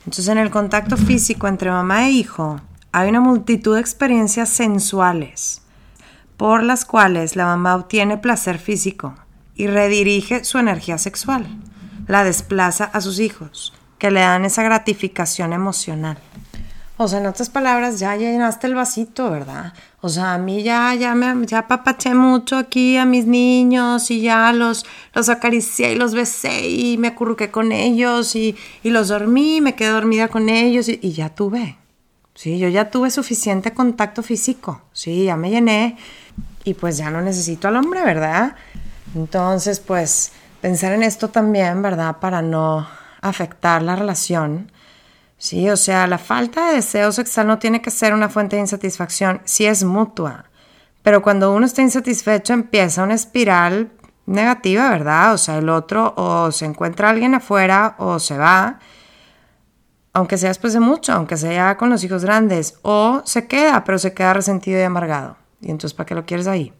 [0.00, 5.62] Entonces, en el contacto físico entre mamá e hijo, hay una multitud de experiencias sensuales
[6.42, 9.14] por las cuales la mamá obtiene placer físico
[9.54, 11.46] y redirige su energía sexual.
[12.08, 16.18] La desplaza a sus hijos, que le dan esa gratificación emocional.
[17.02, 19.72] O sea, en otras palabras, ya llenaste el vasito, ¿verdad?
[20.00, 24.20] O sea, a mí ya, ya me ya papaché mucho aquí a mis niños y
[24.20, 29.60] ya los, los acaricié y los besé y me acurruqué con ellos y, los dormí,
[29.60, 31.76] me quedé dormida con ellos y, y ya tuve.
[32.34, 34.82] Sí, yo ya tuve suficiente contacto físico.
[34.92, 35.96] Sí, ya me llené
[36.64, 38.54] y pues ya no necesito al hombre, ¿verdad?
[39.14, 42.18] Entonces, pues pensar en esto también, ¿verdad?
[42.20, 42.86] Para no
[43.20, 44.70] afectar la relación.
[45.42, 48.62] Sí, o sea, la falta de deseo sexual no tiene que ser una fuente de
[48.62, 50.44] insatisfacción, sí es mutua.
[51.02, 53.90] Pero cuando uno está insatisfecho empieza una espiral
[54.24, 55.34] negativa, ¿verdad?
[55.34, 58.78] O sea, el otro o se encuentra alguien afuera o se va
[60.12, 63.98] aunque sea después de mucho, aunque sea con los hijos grandes, o se queda, pero
[63.98, 65.38] se queda resentido y amargado.
[65.60, 66.72] Y entonces, ¿para qué lo quieres ahí?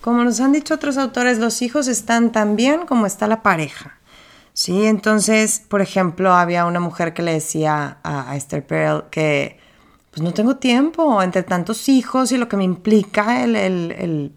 [0.00, 3.98] Como nos han dicho otros autores, los hijos están tan bien como está la pareja.
[4.54, 9.58] Sí, entonces, por ejemplo, había una mujer que le decía a, Esther Perel que
[10.10, 14.32] pues no tengo tiempo entre tantos hijos y lo que me implica el, el, el,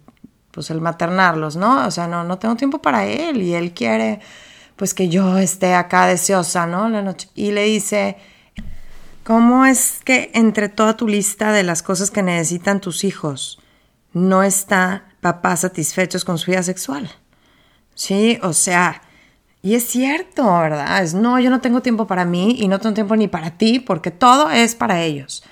[0.51, 1.86] pues el maternarlos, ¿no?
[1.86, 4.22] O sea, no, no tengo tiempo para él y él quiere
[4.78, 6.89] pues que yo esté acá deseosa, ¿no?
[6.89, 7.30] La noche.
[7.36, 8.18] Y le dice,
[9.24, 13.59] ¿cómo es que entre toda tu lista de las cosas que necesitan tus hijos
[14.13, 17.11] no está papás satisfechos con su vida sexual?
[17.95, 19.01] Sí, o sea,
[19.66, 21.01] y es cierto, ¿verdad?
[21.01, 23.80] Es, no, yo no tengo tiempo para mí y no tengo tiempo ni para ti
[23.80, 25.43] porque todo es para ellos.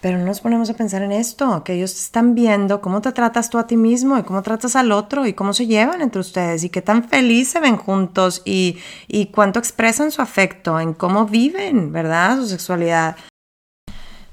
[0.00, 3.50] Pero no nos ponemos a pensar en esto, que ellos están viendo cómo te tratas
[3.50, 6.64] tú a ti mismo y cómo tratas al otro y cómo se llevan entre ustedes
[6.64, 11.26] y qué tan feliz se ven juntos y, y cuánto expresan su afecto, en cómo
[11.26, 12.38] viven, ¿verdad?
[12.38, 13.16] Su sexualidad.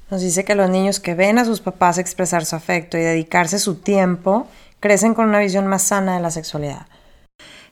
[0.09, 3.59] Nos dice que los niños que ven a sus papás expresar su afecto y dedicarse
[3.59, 4.47] su tiempo
[4.79, 6.87] crecen con una visión más sana de la sexualidad.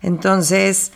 [0.01, 0.91] Entonces,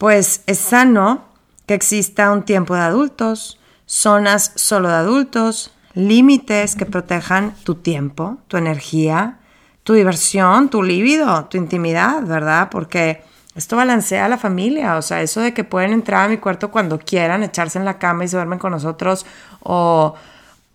[0.00, 1.26] pues es sano
[1.66, 8.38] que exista un tiempo de adultos, zonas solo de adultos, límites que protejan tu tiempo,
[8.48, 9.40] tu energía,
[9.82, 12.68] tu diversión, tu líbido, tu intimidad, ¿verdad?
[12.70, 13.22] Porque
[13.54, 16.70] esto balancea a la familia, o sea, eso de que pueden entrar a mi cuarto
[16.70, 19.26] cuando quieran, echarse en la cama y se duermen con nosotros,
[19.62, 20.14] o,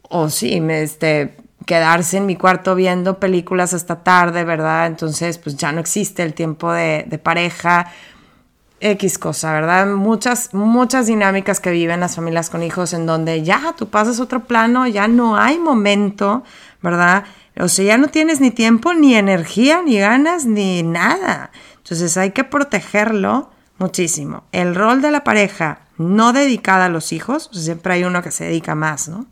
[0.04, 4.86] o sí, este, quedarse en mi cuarto viendo películas hasta tarde, ¿verdad?
[4.86, 7.92] Entonces, pues ya no existe el tiempo de, de pareja,
[8.80, 9.88] X cosa, ¿verdad?
[9.88, 14.46] Muchas, muchas dinámicas que viven las familias con hijos en donde ya tú pasas otro
[14.46, 16.44] plano, ya no hay momento,
[16.82, 17.24] ¿verdad?
[17.58, 21.52] O sea, ya no tienes ni tiempo, ni energía, ni ganas, ni nada.
[21.78, 24.44] Entonces hay que protegerlo muchísimo.
[24.52, 28.46] El rol de la pareja no dedicada a los hijos, siempre hay uno que se
[28.46, 29.26] dedica más, ¿no?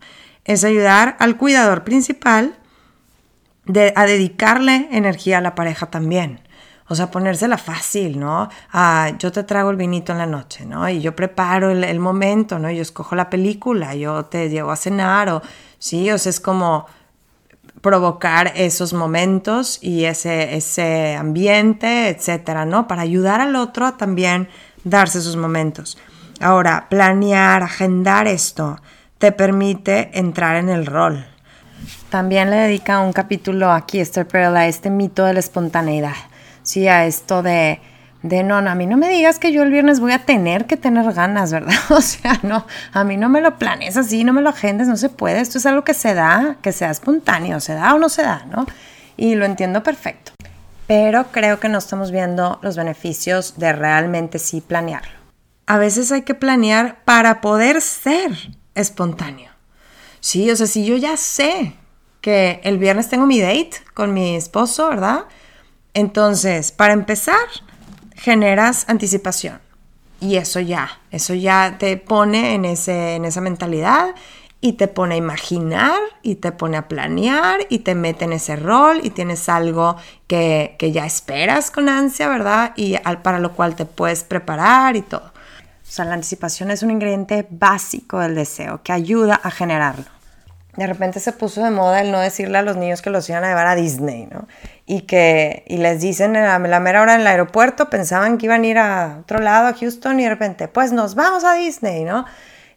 [0.45, 2.55] Es ayudar al cuidador principal
[3.95, 6.41] a dedicarle energía a la pareja también.
[6.93, 8.47] O sea, ponérsela fácil, ¿no?
[8.71, 10.87] Ah, yo te traigo el vinito en la noche, ¿no?
[10.87, 12.69] Y yo preparo el, momento, ¿no?
[12.69, 15.41] Yo escojo la película, yo te llevo a cenar, o
[15.79, 16.85] sí, o sea, es como
[17.81, 22.87] provocar esos momentos y ese, ese ambiente, etcétera, ¿no?
[22.87, 24.47] Para ayudar al otro a también
[24.83, 25.97] darse esos momentos.
[26.41, 28.79] Ahora, planear, agendar esto
[29.17, 31.25] te permite entrar en el rol.
[32.11, 36.13] También le dedica un capítulo aquí, Esther Perel, a este mito de la espontaneidad
[36.63, 37.79] sí, a esto de,
[38.23, 40.77] de no, a mí no me digas que yo el viernes voy a tener que
[40.77, 41.75] tener ganas, ¿verdad?
[41.89, 44.97] O sea, no, a mí no me lo planes así, no me lo agendes, no
[44.97, 48.09] se puede, esto es algo que se da, que sea espontáneo, se da o no
[48.09, 48.65] se da, ¿no?
[49.17, 50.31] Y lo entiendo perfecto.
[50.87, 55.13] Pero creo que no estamos viendo los beneficios de realmente sí planearlo.
[55.65, 58.31] A veces hay que planear para poder ser
[58.75, 59.51] espontáneo.
[60.19, 61.75] Sí, o sea, si yo ya sé
[62.21, 65.25] que el viernes tengo mi date con mi esposo, ¿verdad?
[65.93, 67.47] Entonces, para empezar,
[68.15, 69.59] generas anticipación.
[70.19, 74.15] Y eso ya, eso ya te pone en, ese, en esa mentalidad
[74.61, 78.55] y te pone a imaginar y te pone a planear y te mete en ese
[78.55, 82.71] rol y tienes algo que, que ya esperas con ansia, ¿verdad?
[82.77, 85.25] Y al, para lo cual te puedes preparar y todo.
[85.25, 90.05] O sea, la anticipación es un ingrediente básico del deseo que ayuda a generarlo
[90.75, 93.43] de repente se puso de moda el no decirle a los niños que los iban
[93.43, 94.47] a llevar a Disney, ¿no?
[94.85, 98.63] Y que y les dicen a la mera hora en el aeropuerto, pensaban que iban
[98.63, 102.03] a ir a otro lado, a Houston, y de repente, pues nos vamos a Disney,
[102.03, 102.25] ¿no?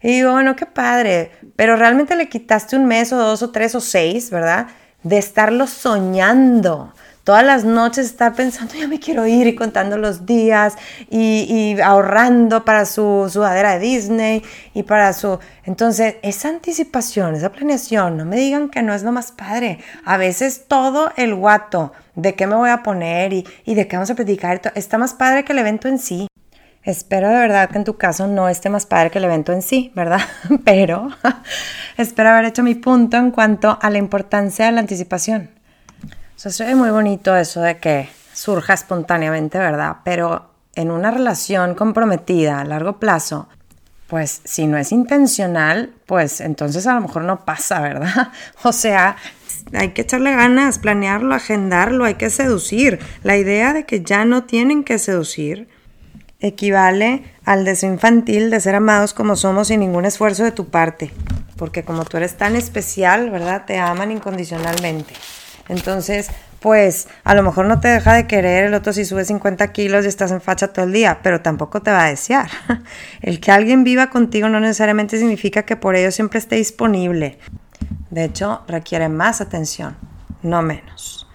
[0.03, 3.75] Y digo, bueno, qué padre, pero realmente le quitaste un mes o dos o tres
[3.75, 4.67] o seis, ¿verdad?
[5.03, 6.93] De estarlo soñando
[7.27, 10.77] todas las noches estar pensando, ya me quiero ir y contando los días
[11.11, 15.41] y, ahorrando para su sudadera de Disney y para su...
[15.65, 19.81] Entonces, esa anticipación, esa planeación, no me digan que no es lo más padre.
[20.05, 23.97] A veces todo el guato de qué me voy a poner y, y de qué
[23.97, 26.29] vamos a platicar está más padre que el evento en sí.
[26.85, 29.63] Espero de verdad que en tu caso no esté más padre que el evento en
[29.63, 30.21] sí, ¿verdad?
[30.65, 31.09] Pero
[31.97, 35.56] espero haber hecho mi punto en cuanto a la importancia de la anticipación.
[36.37, 39.97] O sea, se ve muy bonito eso de que surja espontáneamente, ¿verdad?
[40.05, 43.49] Pero en una relación comprometida a largo plazo,
[44.07, 48.33] pues si no es intencional, pues entonces a lo mejor no pasa, ¿verdad?
[48.63, 49.17] O sea,
[49.73, 53.01] hay que echarle ganas, planearlo, agendarlo, hay que seducir.
[53.23, 55.69] La idea de que ya no tienen que seducir
[56.41, 61.11] equivale al deseo infantil de ser amados como somos sin ningún esfuerzo de tu parte.
[61.57, 63.65] Porque como tú eres tan especial, ¿verdad?
[63.65, 65.15] Te aman incondicionalmente.
[65.69, 69.73] Entonces, pues a lo mejor no te deja de querer, el otro si sube 50
[69.73, 72.49] kilos y estás en facha todo el día, pero tampoco te va a desear.
[73.23, 77.39] El que alguien viva contigo no necesariamente significa que por ello siempre esté disponible.
[78.11, 79.97] De hecho, requiere más atención,
[80.43, 81.29] no menos.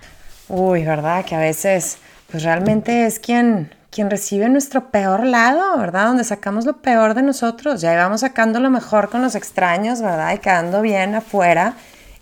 [0.47, 1.23] Uy, ¿verdad?
[1.23, 1.97] Que a veces,
[2.29, 6.07] pues realmente es quien, quien recibe nuestro peor lado, ¿verdad?
[6.07, 7.81] Donde sacamos lo peor de nosotros.
[7.81, 10.33] Ya vamos sacando lo mejor con los extraños, ¿verdad?
[10.33, 11.75] Y quedando bien afuera.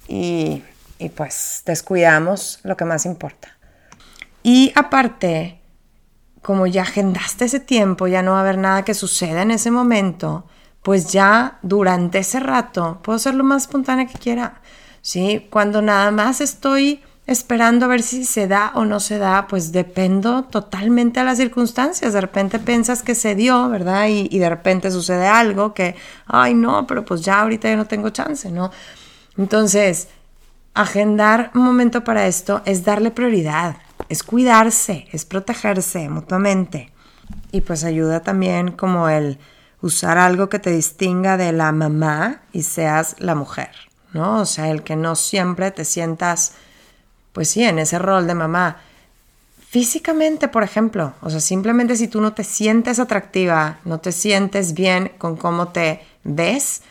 [0.07, 0.63] Y
[0.99, 3.57] y pues descuidamos lo que más importa.
[4.43, 5.61] Y aparte,
[6.41, 9.71] como ya agendaste ese tiempo, ya no va a haber nada que suceda en ese
[9.71, 10.45] momento,
[10.83, 14.61] pues ya durante ese rato puedo ser lo más espontánea que quiera.
[15.01, 15.47] ¿sí?
[15.49, 19.71] Cuando nada más estoy esperando a ver si se da o no se da, pues
[19.71, 22.13] dependo totalmente a las circunstancias.
[22.13, 24.07] De repente piensas que se dio, ¿verdad?
[24.07, 25.95] Y, y, de repente sucede algo que,
[26.25, 28.71] ay, no, pero pues ya ahorita ya no tengo chance, ¿no?
[29.37, 30.07] Entonces,
[30.81, 33.75] agendar un momento para esto es darle prioridad,
[34.07, 36.89] es cuidarse, es protegerse mutuamente.
[37.51, 39.39] Y pues ayuda también como el
[39.81, 43.71] usar algo que te distinga de la mamá y seas la mujer,
[44.13, 44.39] ¿no?
[44.39, 46.53] O sea, el que no siempre te sientas,
[47.33, 48.77] pues sí, en ese rol de mamá.
[49.67, 54.73] Físicamente, por ejemplo, o sea, simplemente si tú no te sientes atractiva, no te sientes
[54.73, 56.83] bien con cómo te ves,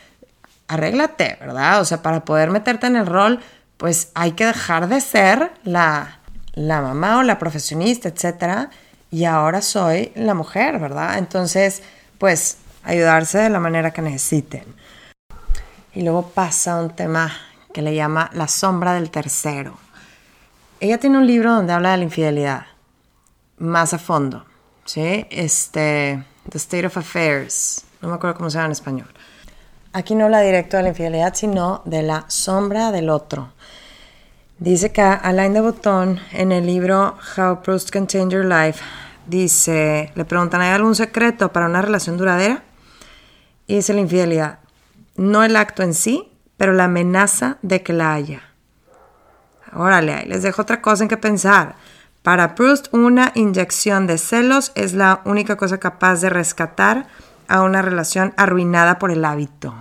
[0.67, 1.81] arréglate, ¿verdad?
[1.81, 3.39] O sea, para poder meterte en el rol,
[3.79, 6.19] pues hay que dejar de ser la,
[6.57, 8.69] mamá o la profesionista, etcétera,
[9.09, 11.17] y ahora soy la mujer, ¿verdad?
[11.17, 11.81] Entonces,
[12.17, 14.65] pues ayudarse de la manera que necesiten.
[15.95, 17.31] Y luego pasa un tema
[17.73, 19.77] que le llama La sombra del tercero.
[20.81, 22.65] Ella tiene un libro donde habla de la infidelidad,
[23.59, 24.45] más a fondo,
[24.83, 25.25] ¿sí?
[25.29, 29.07] Este, The State of Affairs, no me acuerdo cómo se llama en español.
[29.93, 33.53] Aquí no habla directo de la infidelidad, sino de la sombra del otro.
[34.59, 38.83] Dice que Alain de Botton en el libro How Proust Can Change Your Life
[39.25, 42.63] dice, le preguntan, ¿hay algún secreto para una relación duradera?
[43.67, 44.59] Y dice la infidelidad,
[45.15, 48.41] no el acto en sí, pero la amenaza de que la haya.
[49.71, 51.75] Órale, ahí les dejo otra cosa en que pensar.
[52.21, 57.07] Para Proust, una inyección de celos es la única cosa capaz de rescatar
[57.47, 59.73] a una relación arruinada por el hábito.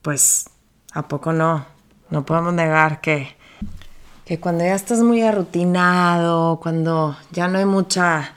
[0.00, 0.48] Pues,
[0.94, 1.66] ¿a poco no?
[2.08, 3.38] No podemos negar que
[4.30, 8.34] que cuando ya estás muy arrutinado, cuando ya no hay mucha,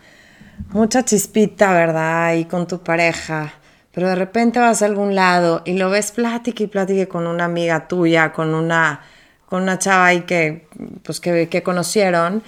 [0.71, 2.33] mucha chispita, ¿verdad?
[2.33, 3.53] Y con tu pareja,
[3.91, 7.45] pero de repente vas a algún lado y lo ves plática y plática con una
[7.45, 9.01] amiga tuya, con una,
[9.45, 10.67] con una chava ahí que,
[11.03, 12.41] pues que, que conocieron,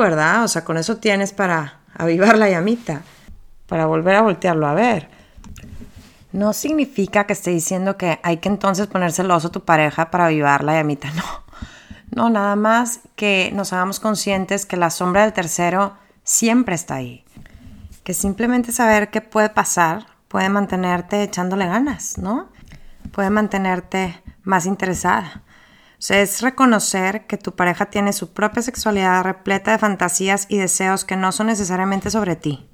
[0.00, 0.42] ¿verdad?
[0.42, 3.02] O sea, con eso tienes para avivar la llamita,
[3.68, 5.08] para volver a voltearlo a ver.
[6.32, 10.26] No significa que esté diciendo que hay que entonces poner celoso a tu pareja para
[10.26, 11.41] avivar la llamita, no.
[12.14, 17.24] No, nada más que nos hagamos conscientes que la sombra del tercero siempre está ahí.
[18.04, 22.48] Que simplemente saber qué puede pasar puede mantenerte echándole ganas, ¿no?
[23.12, 25.42] Puede mantenerte más interesada.
[25.92, 30.58] O sea, es reconocer que tu pareja tiene su propia sexualidad repleta de fantasías y
[30.58, 32.68] deseos que no son necesariamente sobre ti.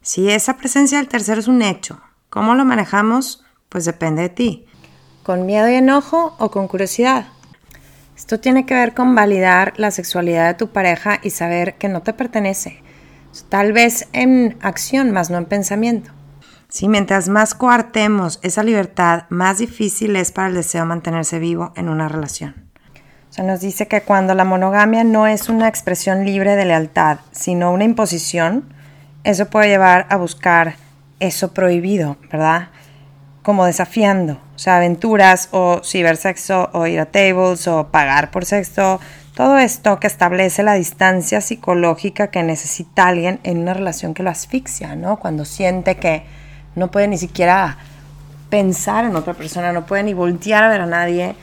[0.00, 3.44] Si esa presencia del tercero es un hecho, ¿cómo lo manejamos?
[3.68, 4.66] Pues depende de ti.
[5.22, 7.26] ¿Con miedo y enojo o con curiosidad?
[8.22, 12.02] Esto tiene que ver con validar la sexualidad de tu pareja y saber que no
[12.02, 12.80] te pertenece.
[13.48, 16.12] Tal vez en acción, más no en pensamiento.
[16.68, 21.88] Si mientras más coartemos esa libertad, más difícil es para el deseo mantenerse vivo en
[21.88, 22.54] una relación.
[23.28, 27.18] O sea, nos dice que cuando la monogamia no es una expresión libre de lealtad,
[27.32, 28.72] sino una imposición,
[29.24, 30.76] eso puede llevar a buscar
[31.18, 32.68] eso prohibido, ¿verdad?
[33.42, 39.00] Como desafiando, o sea, aventuras o cibersexo o ir a tables o pagar por sexo,
[39.34, 44.30] todo esto que establece la distancia psicológica que necesita alguien en una relación que lo
[44.30, 45.18] asfixia, ¿no?
[45.18, 46.24] Cuando siente que
[46.74, 47.78] no puede ni siquiera
[48.50, 51.34] pensar en otra persona, no puede ni voltear a ver a nadie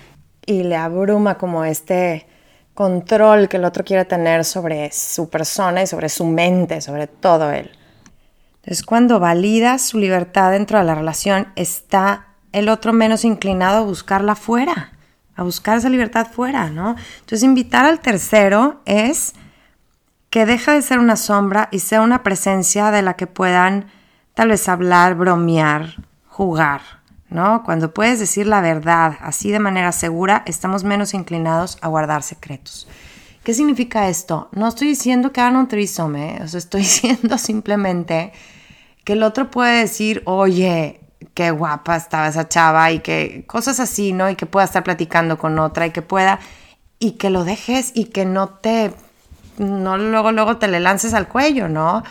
[0.45, 2.27] y le abruma como este
[2.75, 7.51] control que el otro quiere tener sobre su persona y sobre su mente, sobre todo
[7.51, 7.71] él.
[8.69, 13.81] Entonces, cuando validas su libertad dentro de la relación, está el otro menos inclinado a
[13.81, 14.91] buscarla fuera,
[15.35, 16.95] a buscar esa libertad fuera, ¿no?
[17.21, 19.33] Entonces, invitar al tercero es
[20.29, 23.87] que deja de ser una sombra y sea una presencia de la que puedan
[24.35, 25.95] tal vez hablar, bromear,
[26.27, 26.81] jugar,
[27.27, 27.63] ¿no?
[27.63, 32.87] Cuando puedes decir la verdad así de manera segura, estamos menos inclinados a guardar secretos.
[33.43, 34.47] ¿Qué significa esto?
[34.51, 36.43] No estoy diciendo que hagan un trisome, ¿eh?
[36.43, 38.31] o sea, estoy diciendo simplemente
[39.09, 40.99] que el otro puede decir, oye,
[41.33, 44.29] qué guapa estaba esa chava y que cosas así, ¿no?
[44.29, 46.39] Y que pueda estar platicando con otra y que pueda
[46.99, 48.93] y que lo dejes y que no te,
[49.57, 52.03] no luego, luego te le lances al cuello, ¿no?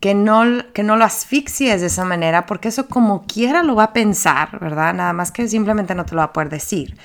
[0.00, 3.84] Que no, que no lo asfixies de esa manera, porque eso como quiera lo va
[3.84, 4.92] a pensar, ¿verdad?
[4.92, 6.98] Nada más que simplemente no te lo va a poder decir.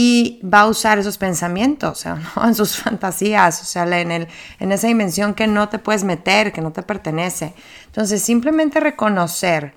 [0.00, 2.46] Y va a usar esos pensamientos, ¿no?
[2.46, 4.28] en sus fantasías, o sea, en, el,
[4.60, 7.52] en esa dimensión que no te puedes meter, que no te pertenece.
[7.86, 9.74] Entonces, simplemente reconocer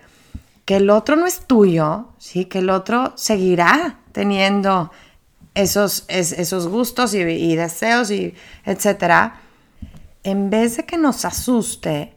[0.64, 2.46] que el otro no es tuyo, ¿sí?
[2.46, 4.92] que el otro seguirá teniendo
[5.56, 9.42] esos, esos gustos y, deseos, y etcétera,
[10.24, 12.14] en vez de que nos asuste,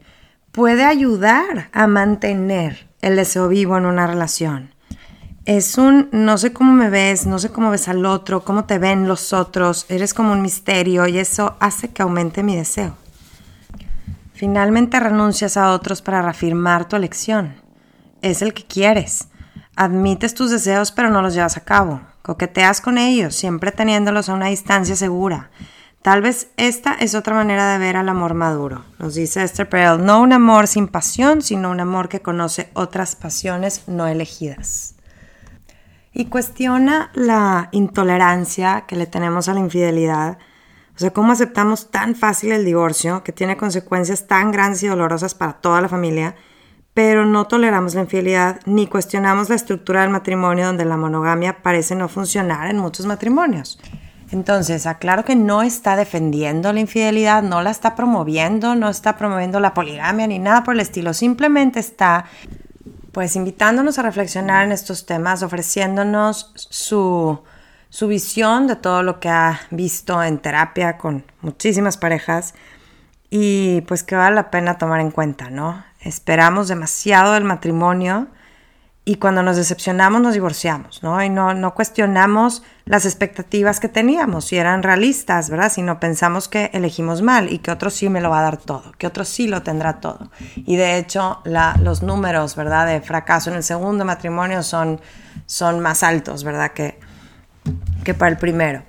[0.51, 4.74] puede ayudar a mantener el deseo vivo en una relación.
[5.45, 8.79] Es un no sé cómo me ves, no sé cómo ves al otro, cómo te
[8.79, 12.95] ven los otros, eres como un misterio y eso hace que aumente mi deseo.
[14.33, 17.53] Finalmente renuncias a otros para reafirmar tu elección.
[18.23, 19.27] Es el que quieres.
[19.75, 22.01] Admites tus deseos pero no los llevas a cabo.
[22.23, 25.51] Coqueteas con ellos, siempre teniéndolos a una distancia segura.
[26.01, 28.83] Tal vez esta es otra manera de ver al amor maduro.
[28.97, 33.15] Nos dice Esther Perel, no un amor sin pasión, sino un amor que conoce otras
[33.15, 34.94] pasiones no elegidas.
[36.17, 40.37] Y cuestiona la intolerancia que le tenemos a la infidelidad.
[40.95, 45.35] O sea, cómo aceptamos tan fácil el divorcio, que tiene consecuencias tan grandes y dolorosas
[45.35, 46.35] para toda la familia,
[46.93, 51.95] pero no toleramos la infidelidad ni cuestionamos la estructura del matrimonio donde la monogamia parece
[51.95, 53.77] no funcionar en muchos matrimonios.
[54.31, 59.59] Entonces, aclaro que no está defendiendo la infidelidad, no la está promoviendo, no está promoviendo
[59.59, 62.23] la poligamia ni nada por el estilo, simplemente está
[63.15, 67.39] pues invitándonos a reflexionar en estos temas, ofreciéndonos su,
[67.87, 72.55] su visión de todo lo que ha visto en terapia con muchísimas parejas
[73.29, 75.81] y pues que vale la pena tomar en cuenta, ¿no?
[76.01, 78.27] esperamos demasiado del matrimonio
[79.07, 81.23] y cuando nos decepcionamos nos divorciamos, ¿no?
[81.23, 85.71] Y no, no cuestionamos las expectativas que teníamos, si eran realistas, ¿verdad?
[85.71, 88.91] Sino pensamos que elegimos mal y que otro sí me lo va a dar todo,
[88.97, 90.31] que otro sí lo tendrá todo.
[90.55, 92.87] Y de hecho los números, ¿verdad?
[92.87, 94.99] De fracaso en el segundo matrimonio son,
[95.45, 96.71] son más altos, ¿verdad?
[96.71, 96.99] Que,
[98.03, 98.81] que para el primero.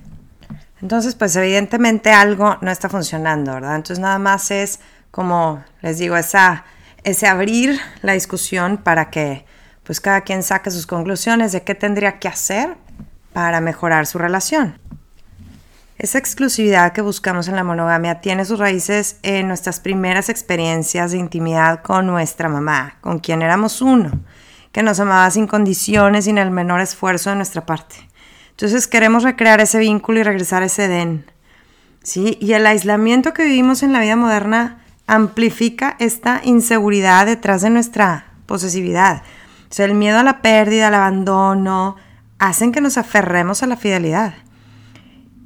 [0.80, 3.76] Entonces, pues evidentemente algo no está funcionando, ¿verdad?
[3.76, 6.64] Entonces nada más es como, les digo, esa
[7.06, 9.46] ese abrir la discusión para que
[9.86, 12.76] pues cada quien saque sus conclusiones de qué tendría que hacer
[13.32, 14.78] para mejorar su relación.
[15.98, 21.18] Esa exclusividad que buscamos en la monogamia tiene sus raíces en nuestras primeras experiencias de
[21.18, 24.10] intimidad con nuestra mamá, con quien éramos uno,
[24.72, 27.96] que nos amaba sin condiciones, sin el menor esfuerzo de nuestra parte.
[28.50, 31.30] Entonces queremos recrear ese vínculo y regresar a ese Edén.
[32.02, 32.36] ¿Sí?
[32.40, 38.32] Y el aislamiento que vivimos en la vida moderna amplifica esta inseguridad detrás de nuestra
[38.46, 39.22] posesividad.
[39.70, 41.96] O el miedo a la pérdida, al abandono,
[42.38, 44.34] hacen que nos aferremos a la fidelidad.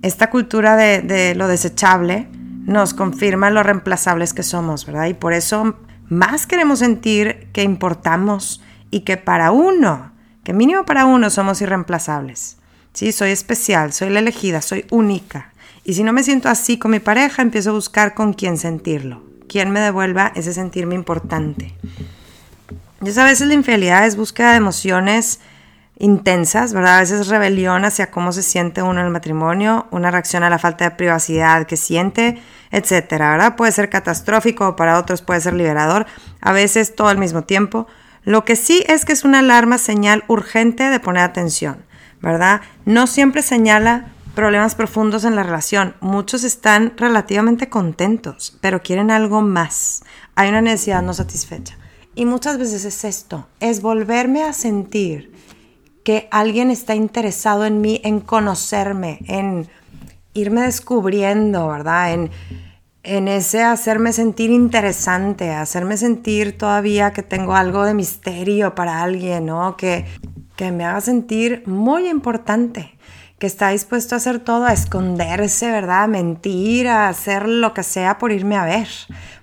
[0.02, 2.28] Esta cultura de, lo desechable
[2.64, 5.06] nos confirma lo reemplazables que somos, ¿verdad?
[5.06, 5.76] Y por eso
[6.08, 10.12] más queremos sentir que importamos y que para uno,
[10.44, 12.58] que mínimo para uno somos irreemplazables.
[12.92, 15.52] Sí, soy especial, soy la elegida, soy única.
[15.84, 19.30] Y si no me siento así con mi pareja, empiezo a buscar con quién sentirlo
[19.50, 21.74] quien me devuelva ese sentirme importante.
[23.02, 25.40] Y a veces la infidelidad es búsqueda de emociones
[25.98, 26.96] intensas, ¿verdad?
[26.96, 30.58] A veces rebelión hacia cómo se siente uno en el matrimonio, una reacción a la
[30.58, 33.56] falta de privacidad que siente, etcétera, ¿verdad?
[33.56, 36.06] Puede ser catastrófico, para otros puede ser liberador,
[36.40, 37.86] a veces todo al mismo tiempo.
[38.24, 41.84] Lo que sí es que es una alarma señal urgente de poner atención,
[42.20, 42.60] ¿verdad?
[42.84, 45.96] No siempre señala problemas profundos en la relación.
[46.00, 50.02] Muchos están relativamente contentos, pero quieren algo más.
[50.34, 51.79] Hay una necesidad no satisfecha.
[52.14, 55.32] Y muchas veces es esto, es volverme a sentir
[56.04, 59.68] que alguien está interesado en mí, en conocerme, en
[60.34, 62.12] irme descubriendo, ¿verdad?
[62.12, 62.30] En,
[63.02, 69.46] en ese hacerme sentir interesante, hacerme sentir todavía que tengo algo de misterio para alguien,
[69.46, 69.76] ¿no?
[69.76, 70.04] Que,
[70.56, 72.98] que me haga sentir muy importante
[73.40, 76.02] que está dispuesto a hacer todo, a esconderse, ¿verdad?
[76.02, 78.86] A mentir, a hacer lo que sea por irme a ver,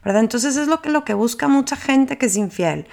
[0.06, 0.22] ¿verdad?
[0.22, 2.86] Entonces es lo que, lo que busca mucha gente que es infiel.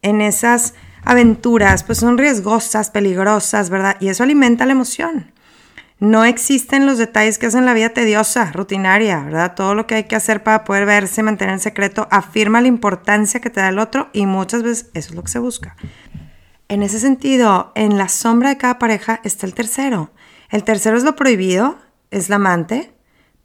[0.00, 0.72] En esas
[1.04, 3.98] aventuras, pues son riesgosas, peligrosas, ¿verdad?
[4.00, 5.30] Y eso alimenta la emoción.
[5.98, 9.54] No existen los detalles que hacen la vida tediosa, rutinaria, ¿verdad?
[9.54, 13.40] Todo lo que hay que hacer para poder verse, mantener en secreto, afirma la importancia
[13.40, 15.76] que te da el otro y muchas veces eso es lo que se busca.
[16.68, 20.10] En ese sentido, en la sombra de cada pareja está el tercero,
[20.50, 21.78] el tercero es lo prohibido,
[22.10, 22.92] es la amante,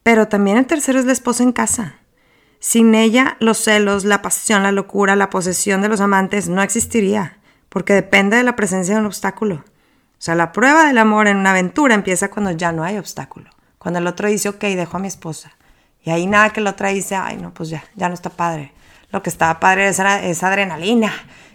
[0.03, 1.95] pero también el tercero es la esposa en casa.
[2.59, 7.39] Sin ella, los celos, la pasión, la locura, la posesión de los amantes no existiría,
[7.69, 9.55] porque depende de la presencia de un obstáculo.
[9.55, 13.49] O sea, la prueba del amor en una aventura empieza cuando ya no hay obstáculo,
[13.79, 15.51] Cuando el otro dice, ok, dejo a mi esposa.
[16.03, 18.73] Y ahí nada que el otro dice, ay, no, pues ya, ya no está padre.
[19.11, 21.11] Lo que estaba padre es esa adrenalina,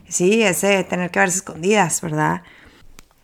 [0.08, 2.42] sí, ese tener que verse escondidas, ¿verdad?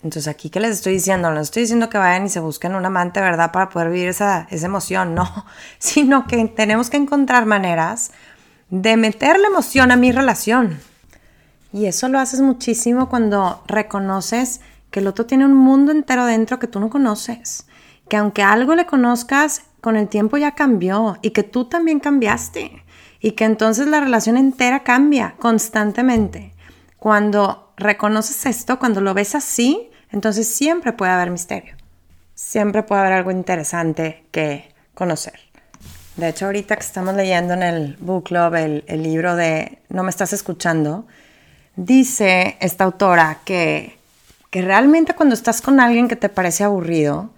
[0.03, 2.74] Entonces aquí que les estoy diciendo, no les estoy diciendo que vayan y se busquen
[2.74, 3.53] un amante, ¿verdad?
[3.53, 5.47] Para poder vivir esa, esa emoción, no,
[5.79, 8.11] sino que tenemos que encontrar maneras
[8.70, 10.81] de meter la emoción a mi relación.
[11.73, 14.61] Y eso lo haces muchísimo cuando reconoces
[14.91, 17.66] que el otro tiene un mundo entero dentro que tú no conoces,
[18.09, 22.85] que aunque algo le conozcas, con el tiempo ya cambió y que tú también cambiaste
[23.20, 26.55] y que entonces la relación entera cambia constantemente.
[26.99, 31.74] Cuando reconoces esto, cuando lo ves así, entonces siempre puede haber misterio.
[32.34, 35.40] Siempre puede haber algo interesante que conocer.
[36.16, 40.10] De hecho, ahorita que estamos leyendo en el book club el, libro de No me
[40.10, 41.06] estás escuchando,
[41.74, 43.97] dice esta autora que,
[44.51, 47.30] que realmente cuando estás con alguien que te parece aburrido,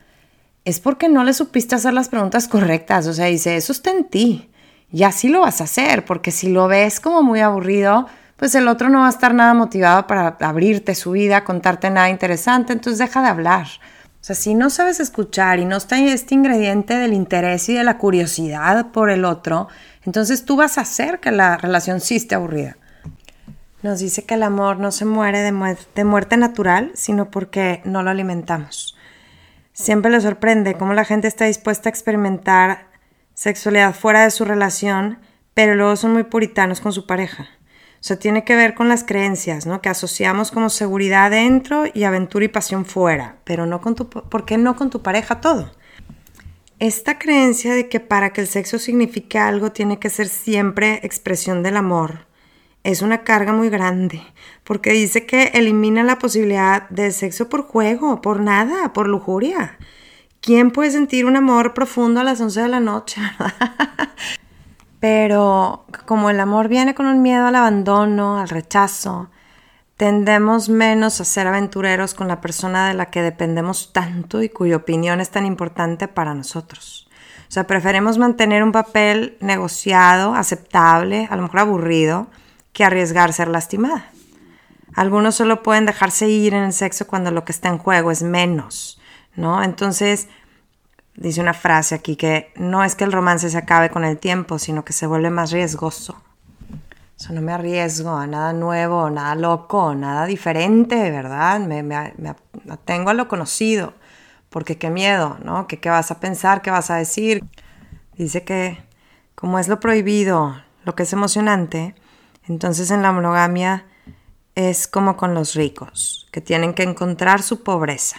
[0.65, 3.07] es porque no le supiste hacer las preguntas correctas.
[3.07, 4.51] O sea, dice, eso está en ti.
[4.91, 8.07] Y así lo vas a hacer, porque si lo ves como muy aburrido,
[8.45, 12.11] pues el otro no va a estar nada motivado para abrirte su vida, contarte nada
[12.11, 13.67] interesante, entonces deja de hablar.
[14.21, 17.85] O sea, si no sabes escuchar y no está este ingrediente del interés y de
[17.85, 19.69] la curiosidad por el otro,
[20.05, 22.77] entonces tú vas a hacer que la relación sí esté aburrida.
[23.81, 28.03] Nos dice que el amor no se muere de, de muerte natural, sino porque no
[28.03, 28.95] lo alimentamos.
[29.73, 32.89] Siempre le sorprende cómo la gente está dispuesta a experimentar
[33.33, 35.19] sexualidad fuera de su relación,
[35.55, 37.49] pero luego son muy puritanos con su pareja.
[38.05, 39.81] Sea, tiene que ver con las creencias, ¿no?
[39.81, 44.45] Que asociamos como seguridad dentro y aventura y pasión fuera, pero no con tu, ¿por
[44.45, 45.73] qué no con tu pareja todo?
[46.79, 51.63] Esta creencia de que para que el sexo signifique algo tiene que ser siempre expresión
[51.63, 52.27] del amor
[52.83, 54.21] es una carga muy grande,
[54.65, 59.79] porque dice que elimina la posibilidad de sexo por juego, por nada, por lujuria.
[60.43, 63.23] ¿Quién puede sentir un amor profundo a las 11 de la noche?
[65.05, 69.29] Pero como el amor viene con un miedo al abandono, al rechazo,
[69.99, 74.77] tendemos menos a ser aventureros con la persona de la que dependemos tanto y cuya
[74.77, 77.07] opinión es tan importante para nosotros.
[77.47, 82.29] O sea, preferimos mantener un papel negociado, aceptable, a lo mejor aburrido,
[82.73, 84.07] que arriesgar ser lastimada.
[84.95, 88.23] Algunos solo pueden dejarse ir en el sexo cuando lo que está en juego es
[88.23, 88.99] menos,
[89.37, 89.63] ¿no?
[89.63, 90.29] Entonces,
[91.17, 94.59] dice una frase aquí que no es que el romance se acabe con el tiempo,
[94.59, 96.21] sino que se vuelve más riesgoso.
[97.29, 101.61] O no me arriesgo a nada nuevo, nada loco, nada diferente, ¿verdad?
[101.61, 102.35] Me, me,
[102.69, 103.95] atengo a lo conocido,
[104.51, 105.67] porque qué miedo, ¿no?
[105.67, 106.61] ¿Qué, ¿Qué vas a pensar?
[106.61, 107.45] ¿Qué vas a decir?
[108.17, 108.83] Dice que
[109.35, 111.95] como es lo prohibido, lo que es emocionante,
[112.47, 113.87] entonces en la monogamia
[114.55, 118.19] es como con los ricos, que tienen que encontrar su pobreza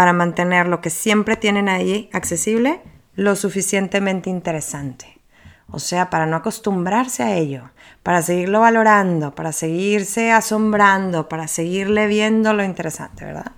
[0.00, 2.80] para mantener lo que siempre tienen ahí accesible
[3.16, 5.20] lo suficientemente interesante.
[5.68, 7.70] O sea, para no acostumbrarse a ello,
[8.02, 13.52] para seguirlo valorando, para seguirse asombrando, para seguirle viendo lo interesante, ¿verdad?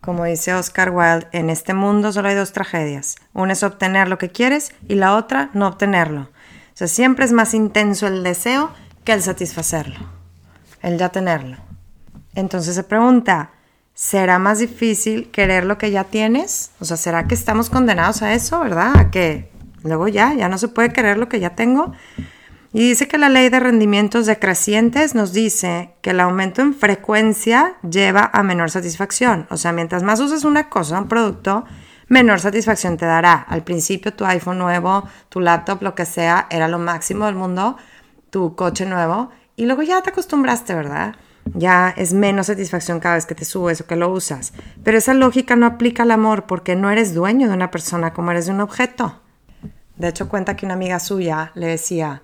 [0.00, 3.16] Como dice Oscar Wilde, en este mundo solo hay dos tragedias.
[3.34, 6.22] Una es obtener lo que quieres y la otra no obtenerlo.
[6.22, 8.70] O sea, siempre es más intenso el deseo
[9.04, 9.98] que el satisfacerlo,
[10.80, 11.58] el ya tenerlo.
[12.34, 13.50] Entonces se pregunta,
[13.94, 16.72] será más difícil querer lo que ya tienes.
[16.80, 18.92] O sea, ¿será que estamos condenados a eso, verdad?
[18.98, 19.50] A que
[19.82, 21.92] luego ya, ya no se puede querer lo que ya tengo.
[22.72, 27.76] Y dice que la ley de rendimientos decrecientes nos dice que el aumento en frecuencia
[27.88, 29.46] lleva a menor satisfacción.
[29.48, 31.64] O sea, mientras más uses una cosa, un producto,
[32.08, 33.34] menor satisfacción te dará.
[33.34, 37.76] Al principio tu iPhone nuevo, tu laptop, lo que sea, era lo máximo del mundo,
[38.30, 41.14] tu coche nuevo, y luego ya te acostumbraste, ¿verdad?
[41.52, 44.52] Ya es menos satisfacción cada vez que te subes o que lo usas.
[44.82, 48.30] Pero esa lógica no aplica al amor porque no eres dueño de una persona como
[48.30, 49.20] eres de un objeto.
[49.96, 52.22] De hecho, cuenta que una amiga suya le decía,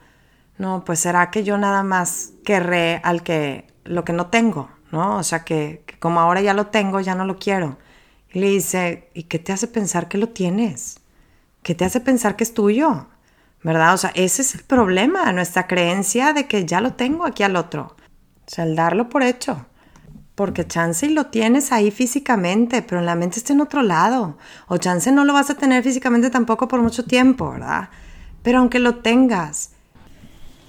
[0.58, 5.16] no, pues será que yo nada más querré al que lo que no tengo, ¿no?
[5.18, 7.78] O sea, que, que como ahora ya lo tengo, ya no lo quiero.
[8.32, 11.00] Y le dice, ¿y qué te hace pensar que lo tienes?
[11.62, 13.06] ¿Qué te hace pensar que es tuyo?
[13.62, 13.94] ¿Verdad?
[13.94, 17.56] O sea, ese es el problema, nuestra creencia de que ya lo tengo aquí al
[17.56, 17.96] otro.
[18.50, 19.64] O sea, el darlo por hecho.
[20.34, 24.38] Porque chance lo tienes ahí físicamente, pero en la mente está en otro lado.
[24.66, 27.90] O chance no lo vas a tener físicamente tampoco por mucho tiempo, ¿verdad?
[28.42, 29.70] Pero aunque lo tengas,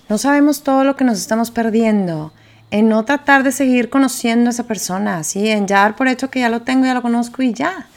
[0.09, 2.33] no sabemos todo lo que nos estamos perdiendo
[2.69, 5.49] en no tratar de seguir conociendo a esa persona, ¿sí?
[5.49, 7.87] En ya dar por hecho que ya lo tengo, ya lo conozco y ya.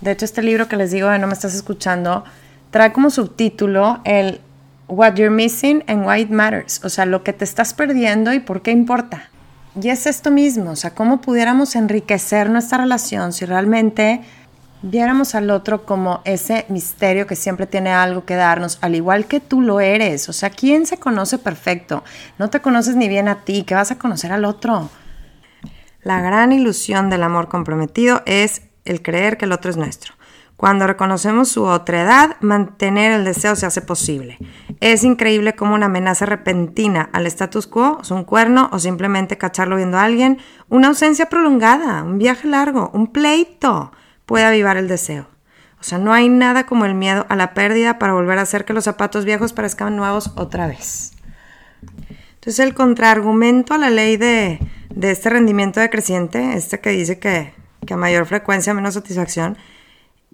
[0.00, 2.24] De hecho, este libro que les digo de No me estás escuchando
[2.72, 4.40] trae como subtítulo el
[4.88, 8.40] what you're missing and why it matters, o sea, lo que te estás perdiendo y
[8.40, 9.30] por qué importa.
[9.80, 14.22] Y es esto mismo, o sea, cómo pudiéramos enriquecer nuestra relación si realmente
[14.82, 19.40] viéramos al otro como ese misterio que siempre tiene algo que darnos, al igual que
[19.40, 20.28] tú lo eres.
[20.28, 22.02] O sea, ¿quién se conoce perfecto?
[22.38, 24.90] No te conoces ni bien a ti, ¿qué vas a conocer al otro?
[26.02, 30.14] La gran ilusión del amor comprometido es el creer que el otro es nuestro.
[30.58, 34.38] Cuando reconocemos su otredad, mantener el deseo se hace posible.
[34.80, 39.98] Es increíble cómo una amenaza repentina al status quo, un cuerno o simplemente cacharlo viendo
[39.98, 43.92] a alguien, una ausencia prolongada, un viaje largo, un pleito,
[44.26, 45.28] puede avivar el deseo.
[45.78, 48.64] O sea, no hay nada como el miedo a la pérdida para volver a hacer
[48.64, 51.12] que los zapatos viejos parezcan nuevos otra vez.
[52.34, 54.58] Entonces el contraargumento a la ley de,
[55.02, 57.54] este rendimiento decreciente, este que dice que,
[57.86, 59.56] que a mayor frecuencia menos satisfacción,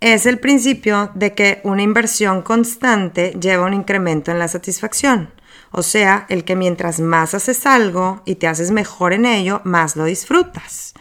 [0.00, 5.30] es el principio de que una inversión constante lleva un incremento en la satisfacción.
[5.70, 9.96] O sea, el que mientras más haces algo y te haces mejor en ello, más
[9.96, 10.94] lo disfrutas.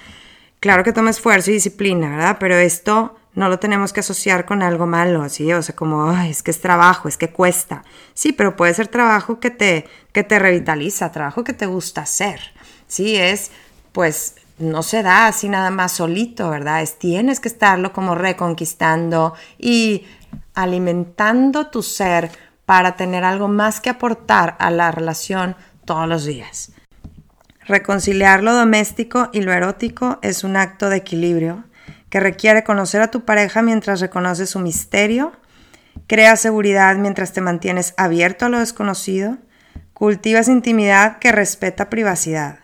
[0.59, 2.37] Claro que toma esfuerzo y disciplina, ¿verdad?
[2.39, 6.43] Pero esto no lo tenemos que asociar con algo malo, así, o sea, como, es
[6.43, 7.83] que es trabajo, es que cuesta.
[8.13, 12.39] Sí, pero puede ser trabajo que te, que te revitaliza, trabajo que te gusta hacer.
[12.87, 13.51] Sí, es,
[13.91, 16.81] pues, no se da así nada más solito, ¿verdad?
[16.81, 20.05] Es tienes que estarlo como reconquistando y
[20.53, 22.31] alimentando tu ser
[22.65, 25.55] para tener algo más que aportar a la relación
[25.85, 26.71] todos los días.
[27.65, 31.63] Reconciliar lo doméstico y lo erótico es un acto de equilibrio
[32.09, 35.31] que requiere conocer a tu pareja mientras reconoces su misterio,
[36.07, 39.37] crea seguridad mientras te mantienes abierto a lo desconocido,
[39.93, 42.62] cultivas intimidad que respeta privacidad.